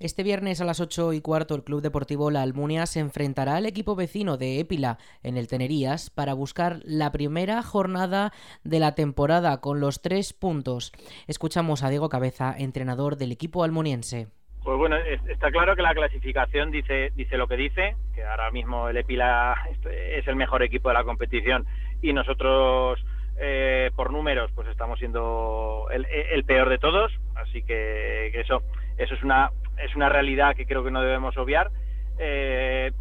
Este 0.00 0.24
viernes 0.24 0.60
a 0.60 0.64
las 0.64 0.80
8 0.80 1.12
y 1.12 1.20
cuarto 1.20 1.54
el 1.54 1.62
Club 1.62 1.82
Deportivo 1.82 2.32
La 2.32 2.42
Almunia 2.42 2.86
se 2.86 2.98
enfrentará 2.98 3.54
al 3.54 3.64
equipo 3.64 3.94
vecino 3.94 4.36
de 4.36 4.58
Épila 4.58 4.98
en 5.22 5.36
el 5.36 5.46
Tenerías 5.46 6.10
para 6.10 6.34
buscar 6.34 6.80
la 6.82 7.12
primera 7.12 7.62
jornada 7.62 8.32
de 8.64 8.80
la 8.80 8.96
temporada 8.96 9.60
con 9.60 9.78
los 9.78 10.02
tres 10.02 10.32
puntos. 10.32 10.90
Escuchamos 11.28 11.84
a 11.84 11.90
Diego 11.90 12.08
Cabeza, 12.08 12.52
entrenador 12.58 13.14
del 13.14 13.30
equipo 13.30 13.62
almuniense. 13.62 14.26
Pues 14.64 14.76
bueno, 14.76 14.96
está 14.96 15.52
claro 15.52 15.76
que 15.76 15.82
la 15.82 15.94
clasificación 15.94 16.72
dice, 16.72 17.12
dice 17.14 17.36
lo 17.36 17.46
que 17.46 17.56
dice, 17.56 17.94
que 18.16 18.24
ahora 18.24 18.50
mismo 18.50 18.88
el 18.88 18.96
Épila 18.96 19.54
es 19.84 20.26
el 20.26 20.34
mejor 20.34 20.64
equipo 20.64 20.88
de 20.88 20.94
la 20.94 21.04
competición 21.04 21.66
y 22.02 22.12
nosotros 22.12 22.98
eh, 23.36 23.90
por 23.96 24.12
números, 24.12 24.50
pues 24.54 24.68
estamos 24.68 24.98
siendo 24.98 25.86
el, 25.90 26.44
peor 26.44 26.68
de 26.68 26.78
todos, 26.78 27.12
así 27.34 27.62
que, 27.62 28.28
eso, 28.38 28.62
eso 28.96 29.14
es 29.14 29.22
una, 29.22 29.50
es 29.78 29.94
una 29.96 30.08
realidad 30.08 30.54
que 30.54 30.66
creo 30.66 30.84
que 30.84 30.90
no 30.90 31.02
debemos 31.02 31.36
obviar. 31.36 31.70
Eh, 32.18 32.92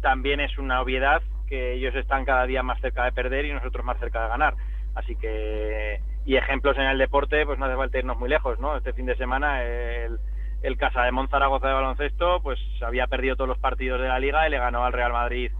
también 0.00 0.40
es 0.40 0.56
una 0.58 0.80
obviedad 0.80 1.22
que 1.46 1.74
ellos 1.74 1.94
están 1.94 2.24
cada 2.24 2.46
día 2.46 2.62
más 2.62 2.80
cerca 2.80 3.04
de 3.04 3.12
perder 3.12 3.44
y 3.44 3.52
nosotros 3.52 3.84
más 3.84 3.98
cerca 3.98 4.22
de 4.22 4.28
ganar. 4.28 4.54
Así 4.94 5.16
que, 5.16 6.00
y 6.24 6.36
ejemplos 6.36 6.76
en 6.76 6.84
el 6.84 6.98
deporte, 6.98 7.44
pues 7.44 7.58
no 7.58 7.66
hace 7.66 7.76
falta 7.76 7.98
irnos 7.98 8.18
muy 8.18 8.28
lejos, 8.28 8.58
¿no? 8.58 8.76
Este 8.76 8.92
fin 8.92 9.06
de 9.06 9.16
semana 9.16 9.62
el, 9.62 10.18
el 10.62 10.76
Casa 10.76 11.02
de 11.02 11.12
Monzaragoza 11.12 11.68
de 11.68 11.74
baloncesto, 11.74 12.40
pues 12.42 12.58
había 12.82 13.06
perdido 13.06 13.36
todos 13.36 13.48
los 13.48 13.58
partidos 13.58 14.00
de 14.00 14.08
la 14.08 14.18
liga 14.18 14.46
y 14.46 14.50
le 14.50 14.58
ganó 14.58 14.84
al 14.84 14.92
Real 14.92 15.12
Madrid 15.12 15.50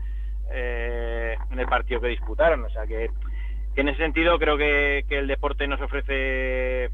eh, 0.51 1.37
en 1.51 1.59
el 1.59 1.67
partido 1.67 2.01
que 2.01 2.09
disputaron. 2.09 2.65
O 2.65 2.71
sea 2.71 2.87
que 2.87 3.11
en 3.81 3.89
ese 3.89 3.99
sentido 3.99 4.39
creo 4.39 4.57
que, 4.57 5.05
el 5.09 5.27
deporte 5.27 5.67
nos 5.67 5.81
ofrece 5.81 6.85
eh, 6.85 6.91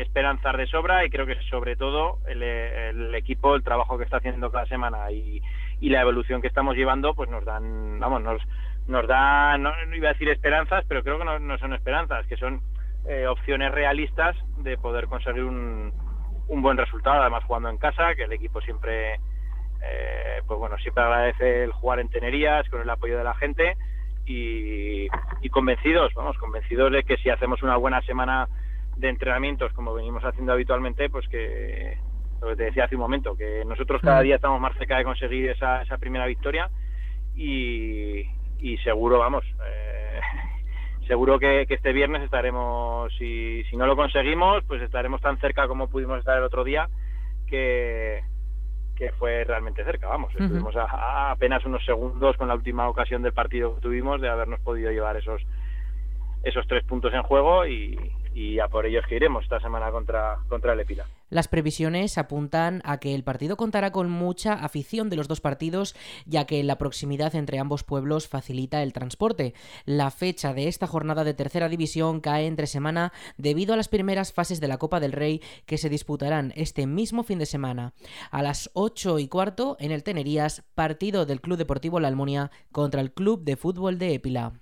esperanzas 0.00 0.56
de 0.56 0.66
sobra 0.66 1.04
y 1.04 1.10
creo 1.10 1.26
que 1.26 1.36
sobre 1.50 1.76
todo 1.76 2.18
el, 2.26 3.14
equipo, 3.14 3.54
el 3.54 3.62
trabajo 3.62 3.98
que 3.98 4.04
está 4.04 4.16
haciendo 4.16 4.50
cada 4.50 4.66
semana 4.66 5.10
y, 5.10 5.42
la 5.80 6.00
evolución 6.00 6.40
que 6.40 6.46
estamos 6.46 6.76
llevando, 6.76 7.12
pues 7.14 7.28
nos 7.28 7.44
dan, 7.44 7.98
vamos, 7.98 8.22
nos, 8.22 8.40
nos 8.86 9.06
da, 9.06 9.58
no, 9.58 9.72
iba 9.94 10.08
a 10.08 10.12
decir 10.12 10.28
esperanzas, 10.28 10.84
pero 10.88 11.02
creo 11.02 11.18
que 11.18 11.24
no, 11.24 11.58
son 11.58 11.74
esperanzas, 11.74 12.24
que 12.28 12.36
son 12.36 12.62
eh, 13.06 13.26
opciones 13.26 13.72
realistas 13.72 14.36
de 14.58 14.78
poder 14.78 15.06
conseguir 15.06 15.42
un, 15.42 15.92
buen 16.48 16.78
resultado, 16.78 17.20
además 17.20 17.44
jugando 17.44 17.68
en 17.68 17.78
casa, 17.78 18.14
que 18.14 18.22
el 18.22 18.32
equipo 18.32 18.60
siempre, 18.60 19.14
eh, 19.82 20.40
pues 20.46 20.58
bueno, 20.58 20.78
siempre 20.78 21.02
agradece 21.02 21.64
el 21.64 21.72
jugar 21.72 21.98
en 21.98 22.08
Tenerías 22.08 22.68
con 22.70 22.80
el 22.80 22.88
apoyo 22.88 23.18
de 23.18 23.24
la 23.24 23.34
gente 23.34 23.76
y, 24.26 25.06
y 25.40 25.48
convencidos, 25.50 26.12
vamos, 26.14 26.36
convencidos 26.38 26.92
de 26.92 27.02
que 27.02 27.16
si 27.18 27.30
hacemos 27.30 27.62
una 27.62 27.76
buena 27.76 28.00
semana 28.02 28.48
de 28.96 29.08
entrenamientos 29.08 29.72
como 29.72 29.94
venimos 29.94 30.24
haciendo 30.24 30.52
habitualmente, 30.52 31.10
pues 31.10 31.26
que 31.28 31.98
lo 32.40 32.48
que 32.48 32.56
te 32.56 32.64
decía 32.64 32.84
hace 32.84 32.96
un 32.96 33.02
momento, 33.02 33.36
que 33.36 33.64
nosotros 33.64 34.00
cada 34.02 34.20
día 34.20 34.36
estamos 34.36 34.60
más 34.60 34.76
cerca 34.76 34.98
de 34.98 35.04
conseguir 35.04 35.50
esa, 35.50 35.82
esa 35.82 35.98
primera 35.98 36.26
victoria 36.26 36.70
y, 37.36 38.22
y 38.58 38.78
seguro, 38.78 39.18
vamos, 39.18 39.44
eh, 39.64 40.20
seguro 41.06 41.38
que, 41.38 41.66
este 41.68 41.92
viernes 41.92 42.22
estaremos, 42.22 43.12
si, 43.16 43.62
si 43.64 43.76
no 43.76 43.86
lo 43.86 43.96
conseguimos, 43.96 44.64
pues 44.64 44.82
estaremos 44.82 45.20
tan 45.20 45.38
cerca 45.38 45.68
como 45.68 45.88
pudimos 45.88 46.18
estar 46.18 46.36
el 46.36 46.44
otro 46.44 46.64
día, 46.64 46.88
que, 47.46 48.22
que 49.02 49.10
fue 49.14 49.42
realmente 49.42 49.84
cerca, 49.84 50.06
vamos, 50.06 50.32
estuvimos 50.32 50.76
a, 50.76 51.32
apenas 51.32 51.64
unos 51.64 51.84
segundos 51.84 52.36
con 52.36 52.46
la 52.46 52.54
última 52.54 52.88
ocasión 52.88 53.20
del 53.22 53.32
partido 53.32 53.74
que 53.74 53.80
tuvimos 53.80 54.20
de 54.20 54.28
habernos 54.28 54.60
podido 54.60 54.92
llevar 54.92 55.16
esos 55.16 55.42
esos 56.44 56.64
tres 56.68 56.84
puntos 56.84 57.12
en 57.12 57.22
juego 57.24 57.66
y, 57.66 57.98
y 58.32 58.60
a 58.60 58.68
por 58.68 58.86
ellos 58.86 59.04
que 59.08 59.16
iremos 59.16 59.42
esta 59.42 59.58
semana 59.58 59.90
contra, 59.90 60.38
contra 60.48 60.72
el 60.74 60.80
Epila. 60.80 61.04
Las 61.32 61.48
previsiones 61.48 62.18
apuntan 62.18 62.82
a 62.84 62.98
que 62.98 63.14
el 63.14 63.24
partido 63.24 63.56
contará 63.56 63.90
con 63.90 64.10
mucha 64.10 64.52
afición 64.52 65.08
de 65.08 65.16
los 65.16 65.28
dos 65.28 65.40
partidos, 65.40 65.94
ya 66.26 66.44
que 66.44 66.62
la 66.62 66.76
proximidad 66.76 67.34
entre 67.34 67.58
ambos 67.58 67.84
pueblos 67.84 68.28
facilita 68.28 68.82
el 68.82 68.92
transporte. 68.92 69.54
La 69.86 70.10
fecha 70.10 70.52
de 70.52 70.68
esta 70.68 70.86
jornada 70.86 71.24
de 71.24 71.32
tercera 71.32 71.70
división 71.70 72.20
cae 72.20 72.46
entre 72.46 72.66
semana 72.66 73.14
debido 73.38 73.72
a 73.72 73.78
las 73.78 73.88
primeras 73.88 74.34
fases 74.34 74.60
de 74.60 74.68
la 74.68 74.76
Copa 74.76 75.00
del 75.00 75.12
Rey 75.12 75.40
que 75.64 75.78
se 75.78 75.88
disputarán 75.88 76.52
este 76.54 76.86
mismo 76.86 77.22
fin 77.22 77.38
de 77.38 77.46
semana. 77.46 77.94
A 78.30 78.42
las 78.42 78.68
8 78.74 79.18
y 79.18 79.28
cuarto 79.28 79.78
en 79.80 79.90
el 79.90 80.04
Tenerías, 80.04 80.64
partido 80.74 81.24
del 81.24 81.40
Club 81.40 81.56
Deportivo 81.56 81.98
La 81.98 82.08
Almunia 82.08 82.50
contra 82.72 83.00
el 83.00 83.14
Club 83.14 83.42
de 83.42 83.56
Fútbol 83.56 83.98
de 83.98 84.12
Epila. 84.12 84.52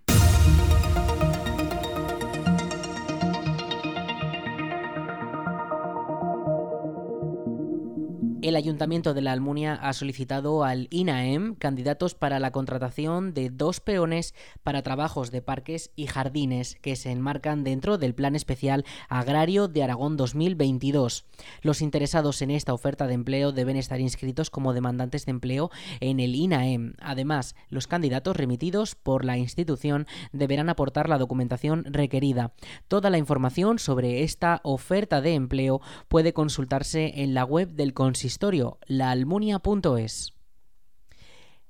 El 8.50 8.56
Ayuntamiento 8.56 9.14
de 9.14 9.20
la 9.20 9.30
Almunia 9.30 9.74
ha 9.74 9.92
solicitado 9.92 10.64
al 10.64 10.88
INAEM 10.90 11.54
candidatos 11.54 12.16
para 12.16 12.40
la 12.40 12.50
contratación 12.50 13.32
de 13.32 13.48
dos 13.48 13.78
peones 13.78 14.34
para 14.64 14.82
trabajos 14.82 15.30
de 15.30 15.40
parques 15.40 15.92
y 15.94 16.08
jardines 16.08 16.76
que 16.82 16.96
se 16.96 17.12
enmarcan 17.12 17.62
dentro 17.62 17.96
del 17.96 18.12
Plan 18.12 18.34
Especial 18.34 18.84
Agrario 19.08 19.68
de 19.68 19.84
Aragón 19.84 20.16
2022. 20.16 21.26
Los 21.62 21.80
interesados 21.80 22.42
en 22.42 22.50
esta 22.50 22.74
oferta 22.74 23.06
de 23.06 23.14
empleo 23.14 23.52
deben 23.52 23.76
estar 23.76 24.00
inscritos 24.00 24.50
como 24.50 24.72
demandantes 24.72 25.26
de 25.26 25.30
empleo 25.30 25.70
en 26.00 26.18
el 26.18 26.34
INAEM. 26.34 26.94
Además, 26.98 27.54
los 27.68 27.86
candidatos 27.86 28.36
remitidos 28.36 28.96
por 28.96 29.24
la 29.24 29.38
institución 29.38 30.08
deberán 30.32 30.70
aportar 30.70 31.08
la 31.08 31.18
documentación 31.18 31.84
requerida. 31.84 32.52
Toda 32.88 33.10
la 33.10 33.18
información 33.18 33.78
sobre 33.78 34.24
esta 34.24 34.60
oferta 34.64 35.20
de 35.20 35.34
empleo 35.34 35.80
puede 36.08 36.32
consultarse 36.32 37.22
en 37.22 37.32
la 37.32 37.44
web 37.44 37.68
del 37.68 37.94
consistorio 37.94 38.39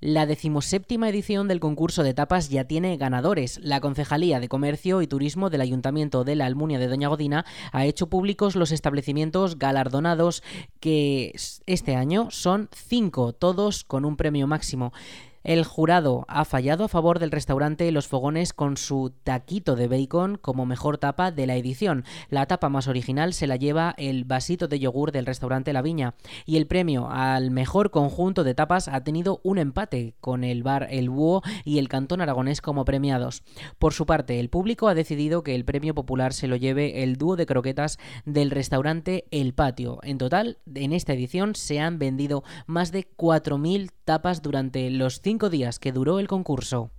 La 0.03 0.25
decimoséptima 0.25 1.11
edición 1.11 1.47
del 1.47 1.61
concurso 1.61 2.03
de 2.03 2.15
tapas 2.15 2.49
ya 2.49 2.65
tiene 2.65 2.97
ganadores. 2.97 3.61
La 3.63 3.81
Concejalía 3.81 4.41
de 4.41 4.49
Comercio 4.49 5.03
y 5.03 5.07
Turismo 5.07 5.51
del 5.51 5.61
Ayuntamiento 5.61 6.25
de 6.25 6.37
la 6.37 6.47
Almunia 6.47 6.79
de 6.79 6.89
Doña 6.89 7.09
Godina 7.09 7.45
ha 7.73 7.85
hecho 7.85 8.09
públicos 8.09 8.57
los 8.57 8.73
establecimientos 8.73 9.59
galardonados 9.59 10.43
que 10.81 11.35
este 11.67 11.97
año 11.97 12.29
son 12.31 12.71
cinco, 12.73 13.35
todos 13.35 13.85
con 13.85 14.07
un 14.07 14.17
premio 14.17 14.47
máximo. 14.47 14.95
El 15.43 15.65
jurado 15.65 16.27
ha 16.29 16.45
fallado 16.45 16.85
a 16.85 16.89
favor 16.89 17.19
del 17.19 17.31
restaurante 17.31 17.91
Los 17.93 18.09
Fogones 18.09 18.53
con 18.53 18.77
su 18.77 19.15
taquito 19.25 19.75
de 19.75 19.89
bacon 19.89 20.37
como 20.37 20.67
mejor 20.67 20.99
tapa 20.99 21.31
de 21.31 21.47
la 21.47 21.57
edición. 21.57 22.05
La 22.29 22.45
tapa 22.45 22.69
más 22.69 22.89
original 22.89 23.33
se 23.33 23.47
la 23.47 23.57
lleva 23.57 23.95
el 23.97 24.25
vasito 24.25 24.69
de 24.69 24.79
yogur 24.79 25.13
del 25.13 25.25
restaurante 25.25 25.73
La 25.73 25.81
Viña. 25.81 26.15
Y 26.45 26.59
el 26.59 26.67
premio 26.67 27.09
al 27.11 27.51
mejor 27.51 27.91
conjunto 27.91 28.45
de 28.45 28.55
tapas 28.55 28.89
ha 28.89 29.03
tenido 29.03 29.41
un 29.43 29.57
empate 29.57 30.15
con 30.21 30.45
el 30.45 30.63
bar 30.63 30.89
El 30.91 31.09
Búho 31.09 31.43
y 31.65 31.79
el 31.79 31.89
Cantón 31.89 32.21
Aragonés 32.21 32.61
como 32.61 32.85
premiados. 32.85 33.43
Por 33.79 33.95
su 33.95 34.05
parte, 34.05 34.41
el 34.41 34.51
público 34.51 34.89
ha 34.89 34.95
decidido 34.95 35.43
que 35.43 35.55
el 35.55 35.65
premio 35.65 35.95
popular 35.95 36.35
se 36.35 36.49
lo 36.49 36.57
lleve 36.57 37.03
el 37.03 37.17
dúo 37.17 37.37
de 37.37 37.47
croquetas 37.47 37.99
del 38.27 38.51
restaurante 38.51 39.25
El 39.31 39.55
Patio. 39.55 40.01
En 40.03 40.19
total, 40.19 40.59
en 40.75 40.93
esta 40.93 41.15
edición 41.15 41.55
se 41.55 41.81
han 41.81 41.99
vendido 41.99 42.45
más 42.67 42.93
de 42.93 43.09
4.000 43.17 43.91
tapas 44.05 44.43
durante 44.43 44.91
los 44.91 45.23
cinco 45.31 45.49
días 45.49 45.79
que 45.79 45.93
duró 45.93 46.19
el 46.19 46.27
concurso. 46.27 46.91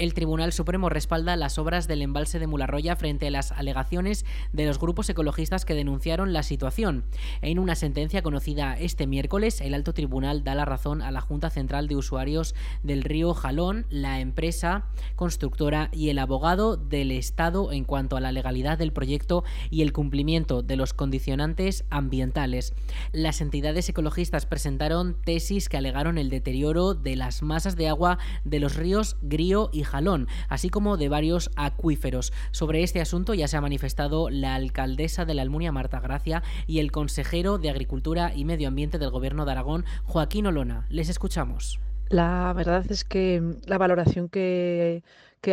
El 0.00 0.12
Tribunal 0.12 0.52
Supremo 0.52 0.88
respalda 0.88 1.36
las 1.36 1.56
obras 1.56 1.86
del 1.86 2.02
embalse 2.02 2.40
de 2.40 2.48
Mularroya 2.48 2.96
frente 2.96 3.28
a 3.28 3.30
las 3.30 3.52
alegaciones 3.52 4.24
de 4.52 4.66
los 4.66 4.80
grupos 4.80 5.08
ecologistas 5.08 5.64
que 5.64 5.74
denunciaron 5.74 6.32
la 6.32 6.42
situación. 6.42 7.04
En 7.42 7.60
una 7.60 7.76
sentencia 7.76 8.20
conocida 8.20 8.76
este 8.76 9.06
miércoles, 9.06 9.60
el 9.60 9.72
alto 9.72 9.94
tribunal 9.94 10.42
da 10.42 10.56
la 10.56 10.64
razón 10.64 11.00
a 11.00 11.12
la 11.12 11.20
Junta 11.20 11.48
Central 11.48 11.86
de 11.86 11.94
Usuarios 11.94 12.56
del 12.82 13.04
río 13.04 13.34
Jalón, 13.34 13.86
la 13.88 14.18
empresa 14.18 14.86
constructora 15.14 15.90
y 15.92 16.08
el 16.08 16.18
abogado 16.18 16.76
del 16.76 17.12
Estado 17.12 17.70
en 17.70 17.84
cuanto 17.84 18.16
a 18.16 18.20
la 18.20 18.32
legalidad 18.32 18.78
del 18.78 18.92
proyecto 18.92 19.44
y 19.70 19.82
el 19.82 19.92
cumplimiento 19.92 20.62
de 20.62 20.74
los 20.74 20.92
condicionantes 20.92 21.84
ambientales. 21.90 22.74
Las 23.12 23.40
entidades 23.40 23.88
ecologistas 23.88 24.44
presentaron 24.44 25.14
tesis 25.24 25.68
que 25.68 25.76
alegaron 25.76 26.18
el 26.18 26.30
deterioro 26.30 26.94
de 26.94 27.14
las 27.14 27.42
masas 27.42 27.76
de 27.76 27.88
agua 27.88 28.18
de 28.44 28.58
los 28.58 28.74
ríos 28.74 29.16
Grío 29.22 29.70
y 29.72 29.83
Jalón, 29.84 30.28
así 30.48 30.70
como 30.70 30.96
de 30.96 31.08
varios 31.08 31.50
acuíferos. 31.56 32.32
Sobre 32.50 32.82
este 32.82 33.00
asunto 33.00 33.34
ya 33.34 33.48
se 33.48 33.56
ha 33.56 33.60
manifestado 33.60 34.30
la 34.30 34.54
alcaldesa 34.54 35.24
de 35.24 35.34
la 35.34 35.42
Almunia, 35.42 35.72
Marta 35.72 36.00
Gracia, 36.00 36.42
y 36.66 36.78
el 36.78 36.92
consejero 36.92 37.58
de 37.58 37.70
Agricultura 37.70 38.32
y 38.34 38.44
Medio 38.44 38.68
Ambiente 38.68 38.98
del 38.98 39.10
Gobierno 39.10 39.44
de 39.44 39.52
Aragón, 39.52 39.84
Joaquín 40.04 40.46
Olona. 40.46 40.86
Les 40.88 41.08
escuchamos. 41.08 41.80
La 42.08 42.52
verdad 42.54 42.84
es 42.90 43.04
que 43.04 43.42
la 43.66 43.78
valoración 43.78 44.28
que, 44.28 45.02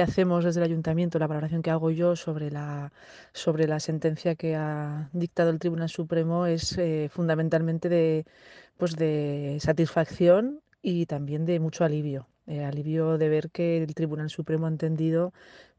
hacemos 0.01 0.43
desde 0.43 0.59
el 0.59 0.65
ayuntamiento, 0.65 1.19
la 1.19 1.27
valoración 1.27 1.61
que 1.61 1.69
hago 1.69 1.91
yo 1.91 2.15
sobre 2.15 2.51
la, 2.51 2.91
sentencia 3.79 4.35
que 4.35 4.55
ha 4.55 5.09
dictado 5.13 5.49
el 5.49 5.59
Tribunal 5.59 5.89
Supremo 5.89 6.45
es 6.45 6.77
eh, 6.77 7.09
fundamentalmente 7.11 8.25
pues 8.77 8.95
de 8.95 9.57
satisfacción 9.59 10.61
y 10.81 11.05
también 11.05 11.45
de 11.45 11.59
mucho 11.59 11.83
alivio. 11.83 12.27
Eh, 12.47 12.63
alivio 12.63 13.17
de 13.17 13.29
ver 13.29 13.51
que 13.51 13.77
el 13.83 13.93
Tribunal 13.93 14.29
Supremo 14.29 14.65
ha 14.65 14.69
entendido 14.69 15.33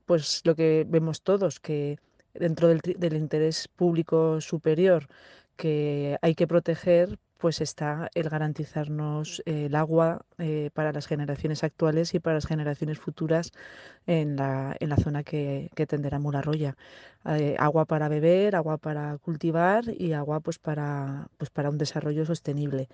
pues 0.06 0.42
lo 0.44 0.54
que 0.54 0.84
vemos 0.88 1.22
todos, 1.22 1.60
que 1.60 1.98
dentro 2.34 2.68
del, 2.68 2.80
del 2.80 3.14
interés 3.14 3.68
público 3.68 4.40
superior 4.40 5.08
que 5.56 6.18
hay 6.22 6.34
que 6.34 6.46
proteger, 6.46 7.18
pues 7.38 7.60
está 7.60 8.08
el 8.14 8.28
garantizarnos 8.28 9.42
el 9.46 9.74
agua 9.74 10.24
eh, 10.38 10.70
para 10.74 10.92
las 10.92 11.06
generaciones 11.08 11.64
actuales 11.64 12.14
y 12.14 12.20
para 12.20 12.36
las 12.36 12.46
generaciones 12.46 12.98
futuras 13.00 13.52
en 14.06 14.36
la, 14.36 14.76
en 14.80 14.88
la 14.90 14.96
zona 14.96 15.24
que, 15.24 15.70
que 15.74 15.86
tenderá 15.86 16.18
Mularroya. 16.20 16.76
Eh, 17.26 17.56
agua 17.58 17.84
para 17.86 18.08
beber, 18.08 18.54
agua 18.56 18.78
para 18.78 19.18
cultivar 19.18 19.84
y 19.98 20.12
agua 20.12 20.40
pues 20.40 20.58
para, 20.58 21.28
pues 21.36 21.50
para 21.50 21.70
un 21.70 21.78
desarrollo 21.78 22.24
sostenible. 22.26 22.88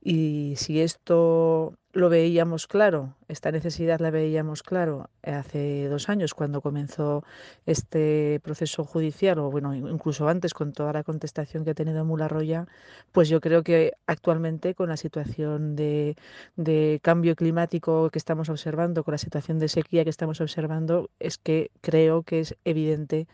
Y 0.00 0.54
si 0.56 0.80
esto 0.80 1.74
lo 1.92 2.08
veíamos 2.08 2.66
claro, 2.66 3.16
esta 3.26 3.50
necesidad 3.50 3.98
la 3.98 4.10
veíamos 4.10 4.62
claro 4.62 5.10
hace 5.22 5.88
dos 5.88 6.08
años 6.08 6.34
cuando 6.34 6.60
comenzó 6.60 7.24
este 7.66 8.40
proceso 8.44 8.84
judicial, 8.84 9.38
o 9.40 9.50
bueno, 9.50 9.74
incluso 9.74 10.28
antes 10.28 10.54
con 10.54 10.72
toda 10.72 10.92
la 10.92 11.02
contestación 11.02 11.64
que 11.64 11.70
ha 11.70 11.74
tenido 11.74 12.04
Mularroya, 12.04 12.66
pues 13.12 13.28
yo 13.28 13.40
creo 13.40 13.62
que 13.64 13.92
actualmente 14.06 14.74
con 14.74 14.88
la 14.88 14.96
situación 14.96 15.74
de, 15.76 16.16
de 16.56 17.00
cambio 17.02 17.34
climático 17.34 18.10
que 18.10 18.18
estamos 18.18 18.48
observando, 18.48 19.02
con 19.02 19.12
la 19.12 19.18
situación 19.18 19.58
de 19.58 19.68
sequía 19.68 20.04
que 20.04 20.10
estamos 20.10 20.40
observando, 20.40 21.10
es 21.18 21.38
que 21.38 21.70
creo 21.80 22.22
que 22.22 22.40
es 22.40 22.56
evidente 22.64 23.26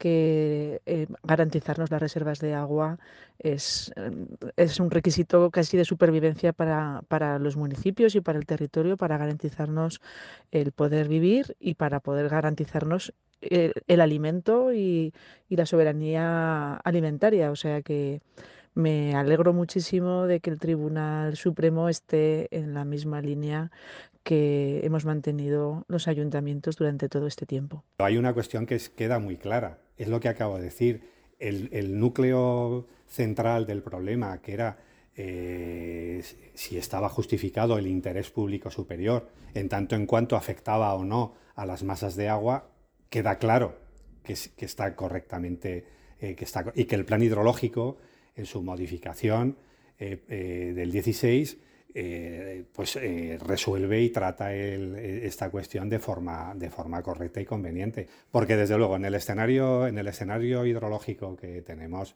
que 0.00 0.80
eh, 0.86 1.06
garantizarnos 1.22 1.90
las 1.90 2.00
reservas 2.00 2.38
de 2.40 2.54
agua 2.54 2.98
es, 3.38 3.92
em, 3.96 4.28
es, 4.56 4.80
un 4.80 4.90
requisito 4.90 5.50
casi 5.50 5.76
de 5.76 5.84
supervivencia 5.84 6.54
para, 6.54 7.02
para, 7.08 7.38
los 7.38 7.58
municipios 7.58 8.14
y 8.14 8.22
para 8.22 8.38
el 8.38 8.46
territorio, 8.46 8.96
para 8.96 9.18
garantizarnos 9.18 10.00
el 10.52 10.72
poder 10.72 11.06
vivir 11.06 11.54
y 11.60 11.74
para 11.74 12.00
poder 12.00 12.30
garantizarnos 12.30 13.12
el, 13.42 13.74
el 13.88 14.00
alimento 14.00 14.72
y, 14.72 15.12
y, 15.50 15.56
la 15.56 15.66
soberanía 15.66 16.76
alimentaria. 16.76 17.50
O 17.50 17.56
sea 17.56 17.82
que 17.82 18.22
me 18.72 19.14
alegro 19.14 19.52
muchísimo 19.52 20.26
de 20.26 20.40
que 20.40 20.48
el 20.48 20.58
Tribunal 20.58 21.36
Supremo 21.36 21.90
esté 21.90 22.48
en 22.56 22.72
la 22.72 22.86
misma 22.86 23.20
línea 23.20 23.70
que 24.22 24.80
hemos 24.84 25.04
mantenido 25.04 25.84
los 25.88 26.08
ayuntamientos 26.08 26.76
durante 26.76 27.08
todo 27.08 27.26
este 27.26 27.46
tiempo. 27.46 27.84
Hay 27.98 28.16
una 28.16 28.32
cuestión 28.32 28.66
que 28.66 28.78
queda 28.94 29.18
muy 29.18 29.36
clara, 29.36 29.78
es 30.00 30.08
lo 30.08 30.18
que 30.18 30.28
acabo 30.28 30.56
de 30.56 30.62
decir. 30.62 31.02
El, 31.38 31.98
núcleo 31.98 32.86
central 33.06 33.66
del 33.66 33.82
problema, 33.82 34.40
que 34.40 34.52
era 34.52 34.78
eh, 35.16 36.22
si 36.54 36.78
estaba 36.78 37.08
justificado 37.08 37.78
el 37.78 37.86
interés 37.86 38.30
público 38.30 38.70
superior, 38.70 39.28
en 39.54 39.68
tanto 39.68 39.96
en 39.96 40.06
cuanto 40.06 40.36
afectaba 40.36 40.94
o 40.94 41.04
no 41.04 41.34
a 41.54 41.66
las 41.66 41.82
masas 41.82 42.16
de 42.16 42.28
agua, 42.28 42.70
queda 43.10 43.38
claro 43.38 43.78
que, 44.22 44.32
está 44.32 44.94
correctamente 44.96 45.84
eh, 46.20 46.34
que 46.34 46.44
está, 46.44 46.72
y 46.74 46.84
que 46.84 46.94
el 46.94 47.04
plan 47.04 47.22
hidrológico 47.22 47.98
en 48.36 48.46
su 48.46 48.62
modificación 48.62 49.56
eh, 49.98 50.72
del 50.74 50.92
16 50.92 51.58
eh, 51.94 52.64
pues 52.72 52.96
eh, 52.96 53.38
resuelve 53.44 54.00
y 54.00 54.10
trata 54.10 54.54
esta 54.54 55.50
cuestión 55.50 55.88
de 55.88 55.98
forma, 55.98 56.54
de 56.54 56.70
forma 56.70 57.02
correcta 57.02 57.40
y 57.40 57.44
conveniente. 57.44 58.06
Porque 58.30 58.56
desde 58.56 58.76
luego 58.78 58.96
en 58.96 59.04
el 59.04 59.14
escenario, 59.14 59.86
en 59.86 59.98
el 59.98 60.06
escenario 60.08 60.64
hidrológico 60.66 61.36
que 61.36 61.62
tenemos 61.62 62.14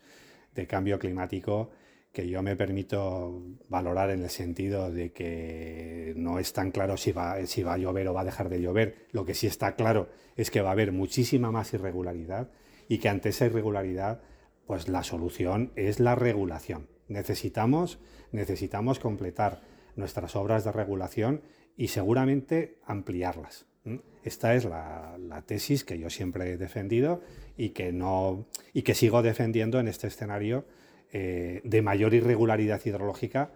de 0.54 0.66
cambio 0.66 0.98
climático, 0.98 1.70
que 2.12 2.28
yo 2.28 2.42
me 2.42 2.54
permito 2.54 3.42
valorar 3.68 4.10
en 4.10 4.22
el 4.22 4.30
sentido 4.30 4.92
de 4.92 5.10
que 5.10 6.14
no 6.16 6.38
es 6.38 6.52
tan 6.52 6.70
claro 6.70 6.96
si 6.96 7.10
va, 7.10 7.44
si 7.44 7.64
va 7.64 7.74
a 7.74 7.78
llover 7.78 8.06
o 8.06 8.14
va 8.14 8.20
a 8.20 8.24
dejar 8.24 8.48
de 8.48 8.62
llover. 8.62 9.06
Lo 9.10 9.24
que 9.24 9.34
sí 9.34 9.48
está 9.48 9.74
claro 9.74 10.08
es 10.36 10.52
que 10.52 10.60
va 10.60 10.68
a 10.68 10.72
haber 10.72 10.92
muchísima 10.92 11.50
más 11.50 11.74
irregularidad 11.74 12.50
y 12.88 12.98
que 12.98 13.08
ante 13.08 13.30
esa 13.30 13.46
irregularidad, 13.46 14.20
pues 14.66 14.88
la 14.88 15.02
solución 15.02 15.72
es 15.74 15.98
la 15.98 16.14
regulación. 16.14 16.93
Necesitamos, 17.08 17.98
necesitamos 18.32 18.98
completar 18.98 19.62
nuestras 19.96 20.36
obras 20.36 20.64
de 20.64 20.72
regulación 20.72 21.42
y 21.76 21.88
seguramente 21.88 22.78
ampliarlas. 22.84 23.66
Esta 24.22 24.54
es 24.54 24.64
la, 24.64 25.16
tesis 25.46 25.84
que 25.84 25.98
yo 25.98 26.08
siempre 26.08 26.52
he 26.52 26.56
defendido 26.56 27.20
y 27.56 27.70
que, 27.70 27.92
no, 27.92 28.46
y 28.72 28.82
que 28.82 28.94
sigo 28.94 29.22
defendiendo 29.22 29.78
en 29.78 29.88
este 29.88 30.06
escenario 30.06 30.64
eh, 31.12 31.60
de 31.64 31.82
mayor 31.82 32.14
irregularidad 32.14 32.80
hidrológica 32.84 33.52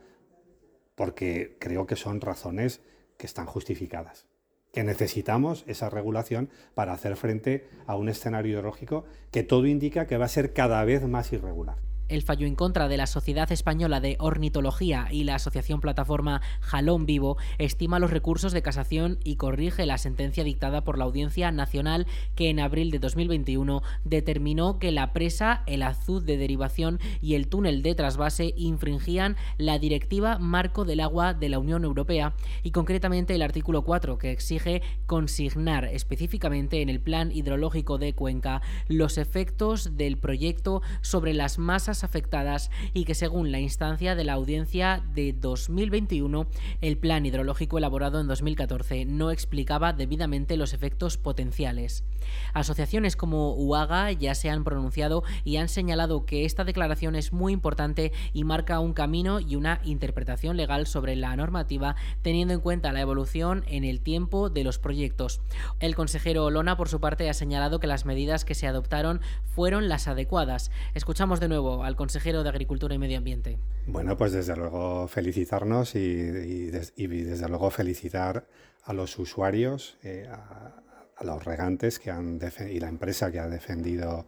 porque 0.94 1.56
creo 1.58 1.86
que 1.86 1.96
son 1.96 2.20
razones 2.20 2.82
que 3.16 3.26
están 3.26 3.46
justificadas 3.46 4.26
que 4.72 4.84
necesitamos 4.84 5.64
esa 5.66 5.90
regulación 5.90 6.50
para 6.74 6.92
hacer 6.92 7.16
frente 7.16 7.68
a 7.86 7.96
un 7.96 8.08
escenario 8.08 8.52
hidrológico 8.52 9.04
que 9.30 9.42
todo 9.42 9.66
indica 9.66 10.06
que 10.06 10.18
va 10.18 10.26
a 10.26 10.28
ser 10.28 10.52
cada 10.52 10.84
vez 10.84 11.06
más 11.06 11.32
irregular. 11.32 11.87
El 12.08 12.22
fallo 12.22 12.46
en 12.46 12.54
contra 12.54 12.88
de 12.88 12.96
la 12.96 13.06
Sociedad 13.06 13.52
Española 13.52 14.00
de 14.00 14.16
Ornitología 14.18 15.08
y 15.10 15.24
la 15.24 15.34
Asociación 15.34 15.80
Plataforma 15.80 16.40
Jalón 16.60 17.04
Vivo 17.04 17.36
estima 17.58 17.98
los 17.98 18.10
recursos 18.10 18.52
de 18.52 18.62
casación 18.62 19.18
y 19.24 19.36
corrige 19.36 19.84
la 19.84 19.98
sentencia 19.98 20.42
dictada 20.42 20.84
por 20.84 20.96
la 20.96 21.04
Audiencia 21.04 21.52
Nacional 21.52 22.06
que 22.34 22.48
en 22.48 22.60
abril 22.60 22.90
de 22.90 22.98
2021 22.98 23.82
determinó 24.04 24.78
que 24.78 24.90
la 24.90 25.12
presa, 25.12 25.62
el 25.66 25.82
azud 25.82 26.24
de 26.24 26.38
derivación 26.38 26.98
y 27.20 27.34
el 27.34 27.48
túnel 27.48 27.82
de 27.82 27.94
trasvase 27.94 28.54
infringían 28.56 29.36
la 29.58 29.78
Directiva 29.78 30.38
Marco 30.38 30.86
del 30.86 31.00
Agua 31.00 31.34
de 31.34 31.50
la 31.50 31.58
Unión 31.58 31.84
Europea 31.84 32.34
y 32.62 32.70
concretamente 32.70 33.34
el 33.34 33.42
artículo 33.42 33.82
4 33.82 34.16
que 34.16 34.30
exige 34.30 34.80
consignar 35.04 35.84
específicamente 35.84 36.80
en 36.80 36.88
el 36.88 37.00
Plan 37.00 37.30
Hidrológico 37.32 37.98
de 37.98 38.14
Cuenca 38.14 38.62
los 38.88 39.18
efectos 39.18 39.96
del 39.96 40.16
proyecto 40.16 40.80
sobre 41.02 41.34
las 41.34 41.58
masas 41.58 41.97
afectadas 42.04 42.70
y 42.94 43.04
que 43.04 43.14
según 43.14 43.52
la 43.52 43.60
instancia 43.60 44.14
de 44.14 44.24
la 44.24 44.34
audiencia 44.34 45.02
de 45.14 45.32
2021, 45.32 46.46
el 46.80 46.98
plan 46.98 47.26
hidrológico 47.26 47.78
elaborado 47.78 48.20
en 48.20 48.26
2014 48.26 49.04
no 49.04 49.30
explicaba 49.30 49.92
debidamente 49.92 50.56
los 50.56 50.74
efectos 50.74 51.16
potenciales. 51.16 52.04
Asociaciones 52.52 53.16
como 53.16 53.54
UAGA 53.54 54.12
ya 54.12 54.34
se 54.34 54.50
han 54.50 54.64
pronunciado 54.64 55.22
y 55.44 55.56
han 55.56 55.68
señalado 55.68 56.26
que 56.26 56.44
esta 56.44 56.64
declaración 56.64 57.14
es 57.14 57.32
muy 57.32 57.52
importante 57.52 58.12
y 58.32 58.44
marca 58.44 58.80
un 58.80 58.92
camino 58.92 59.40
y 59.40 59.56
una 59.56 59.80
interpretación 59.84 60.56
legal 60.56 60.86
sobre 60.86 61.16
la 61.16 61.34
normativa 61.36 61.96
teniendo 62.22 62.54
en 62.54 62.60
cuenta 62.60 62.92
la 62.92 63.00
evolución 63.00 63.64
en 63.66 63.84
el 63.84 64.00
tiempo 64.00 64.50
de 64.50 64.64
los 64.64 64.78
proyectos. 64.78 65.40
El 65.80 65.94
consejero 65.94 66.44
Olona, 66.44 66.76
por 66.76 66.88
su 66.88 67.00
parte, 67.00 67.28
ha 67.28 67.34
señalado 67.34 67.80
que 67.80 67.86
las 67.86 68.04
medidas 68.04 68.44
que 68.44 68.54
se 68.54 68.66
adoptaron 68.66 69.20
fueron 69.44 69.88
las 69.88 70.08
adecuadas. 70.08 70.70
Escuchamos 70.94 71.40
de 71.40 71.48
nuevo 71.48 71.84
al 71.88 71.96
consejero 71.96 72.42
de 72.42 72.50
Agricultura 72.50 72.94
y 72.94 72.98
Medio 72.98 73.16
Ambiente. 73.16 73.58
Bueno, 73.86 74.16
pues 74.16 74.32
desde 74.32 74.54
luego 74.54 75.08
felicitarnos 75.08 75.94
y, 75.94 76.70
desde 76.70 77.48
luego 77.48 77.70
felicitar 77.70 78.46
a 78.84 78.92
los 78.92 79.18
usuarios, 79.18 79.96
eh, 80.02 80.28
a, 80.30 80.84
los 81.24 81.44
regantes 81.44 81.98
que 81.98 82.12
han 82.12 82.38
y 82.70 82.78
la 82.78 82.88
empresa 82.88 83.32
que 83.32 83.40
ha 83.40 83.48
defendido 83.48 84.26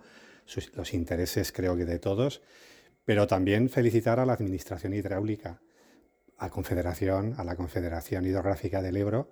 los 0.75 0.93
intereses, 0.95 1.53
creo 1.53 1.77
que 1.77 1.85
de 1.85 2.01
todos, 2.01 2.43
pero 3.05 3.29
también 3.29 3.69
felicitar 3.69 4.19
a 4.19 4.27
la 4.27 4.33
Administración 4.33 4.95
Hidráulica, 4.95 5.61
a 6.39 6.51
Confederación, 6.51 7.35
a 7.37 7.45
la 7.45 7.55
Confederación 7.55 8.25
Hidrográfica 8.25 8.83
del 8.83 8.97
Ebro 8.97 9.31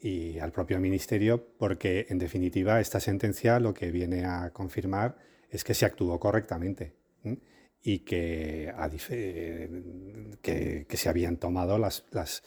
y 0.00 0.38
al 0.40 0.50
propio 0.50 0.80
Ministerio, 0.80 1.52
porque 1.58 2.06
en 2.08 2.18
definitiva 2.18 2.80
esta 2.80 2.98
sentencia 2.98 3.60
lo 3.60 3.74
que 3.74 3.92
viene 3.92 4.24
a 4.24 4.50
confirmar 4.50 5.18
es 5.50 5.62
que 5.62 5.74
se 5.74 5.84
actuó 5.84 6.18
correctamente 6.18 6.98
y 7.82 8.00
que, 8.00 8.72
que, 10.42 10.96
se 10.96 11.08
habían 11.08 11.36
tomado 11.36 11.78
las, 11.78 12.04
las, 12.10 12.42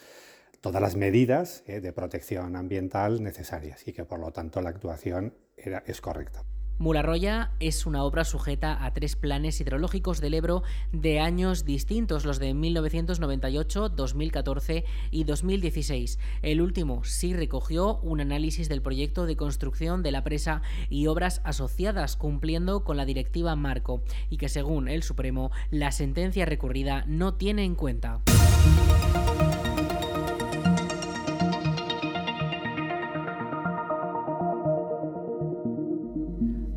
todas 0.62 0.82
las 0.82 0.96
medidas 0.96 1.64
eh, 1.68 1.82
de 1.82 1.94
protección 1.94 2.56
ambiental 2.56 3.24
necesarias 3.24 3.88
y 3.88 3.94
que 3.94 4.06
por 4.06 4.20
lo 4.20 4.32
tanto 4.32 4.62
la 4.62 4.70
actuación 4.70 5.34
era, 5.58 5.84
es 5.86 6.02
correcta. 6.02 6.44
Mularroya 6.82 7.52
es 7.60 7.86
una 7.86 8.04
obra 8.04 8.24
sujeta 8.26 8.84
a 8.84 8.92
tres 8.92 9.16
planes 9.16 9.62
hidrológicos 9.62 10.20
del 10.20 10.34
Ebro 10.34 10.64
de 10.92 11.20
años 11.20 11.64
distintos, 11.64 12.26
los 12.26 12.40
de 12.40 12.56
1998, 12.56 13.90
2014 13.90 14.84
y 15.12 15.24
2016. 15.24 16.18
El 16.42 16.60
último 16.60 17.04
sí 17.04 17.36
recogió 17.36 18.00
un 18.00 18.20
análisis 18.20 18.68
del 18.68 18.82
proyecto 18.82 19.28
de 19.28 19.38
construcción 19.38 20.02
de 20.02 20.12
la 20.12 20.24
presa 20.24 20.64
y 20.90 21.06
obras 21.06 21.42
asociadas 21.44 22.16
cumpliendo 22.16 22.84
con 22.84 22.98
la 22.98 23.06
directiva 23.06 23.56
Marco 23.56 24.02
y 24.32 24.38
que 24.38 24.50
según 24.50 24.88
el 24.88 25.04
Supremo 25.04 25.52
la 25.70 25.92
sentencia 25.92 26.48
recurrida 26.48 27.04
no 27.06 27.36
tiene 27.36 27.64
en 27.64 27.76
cuenta. 27.76 28.22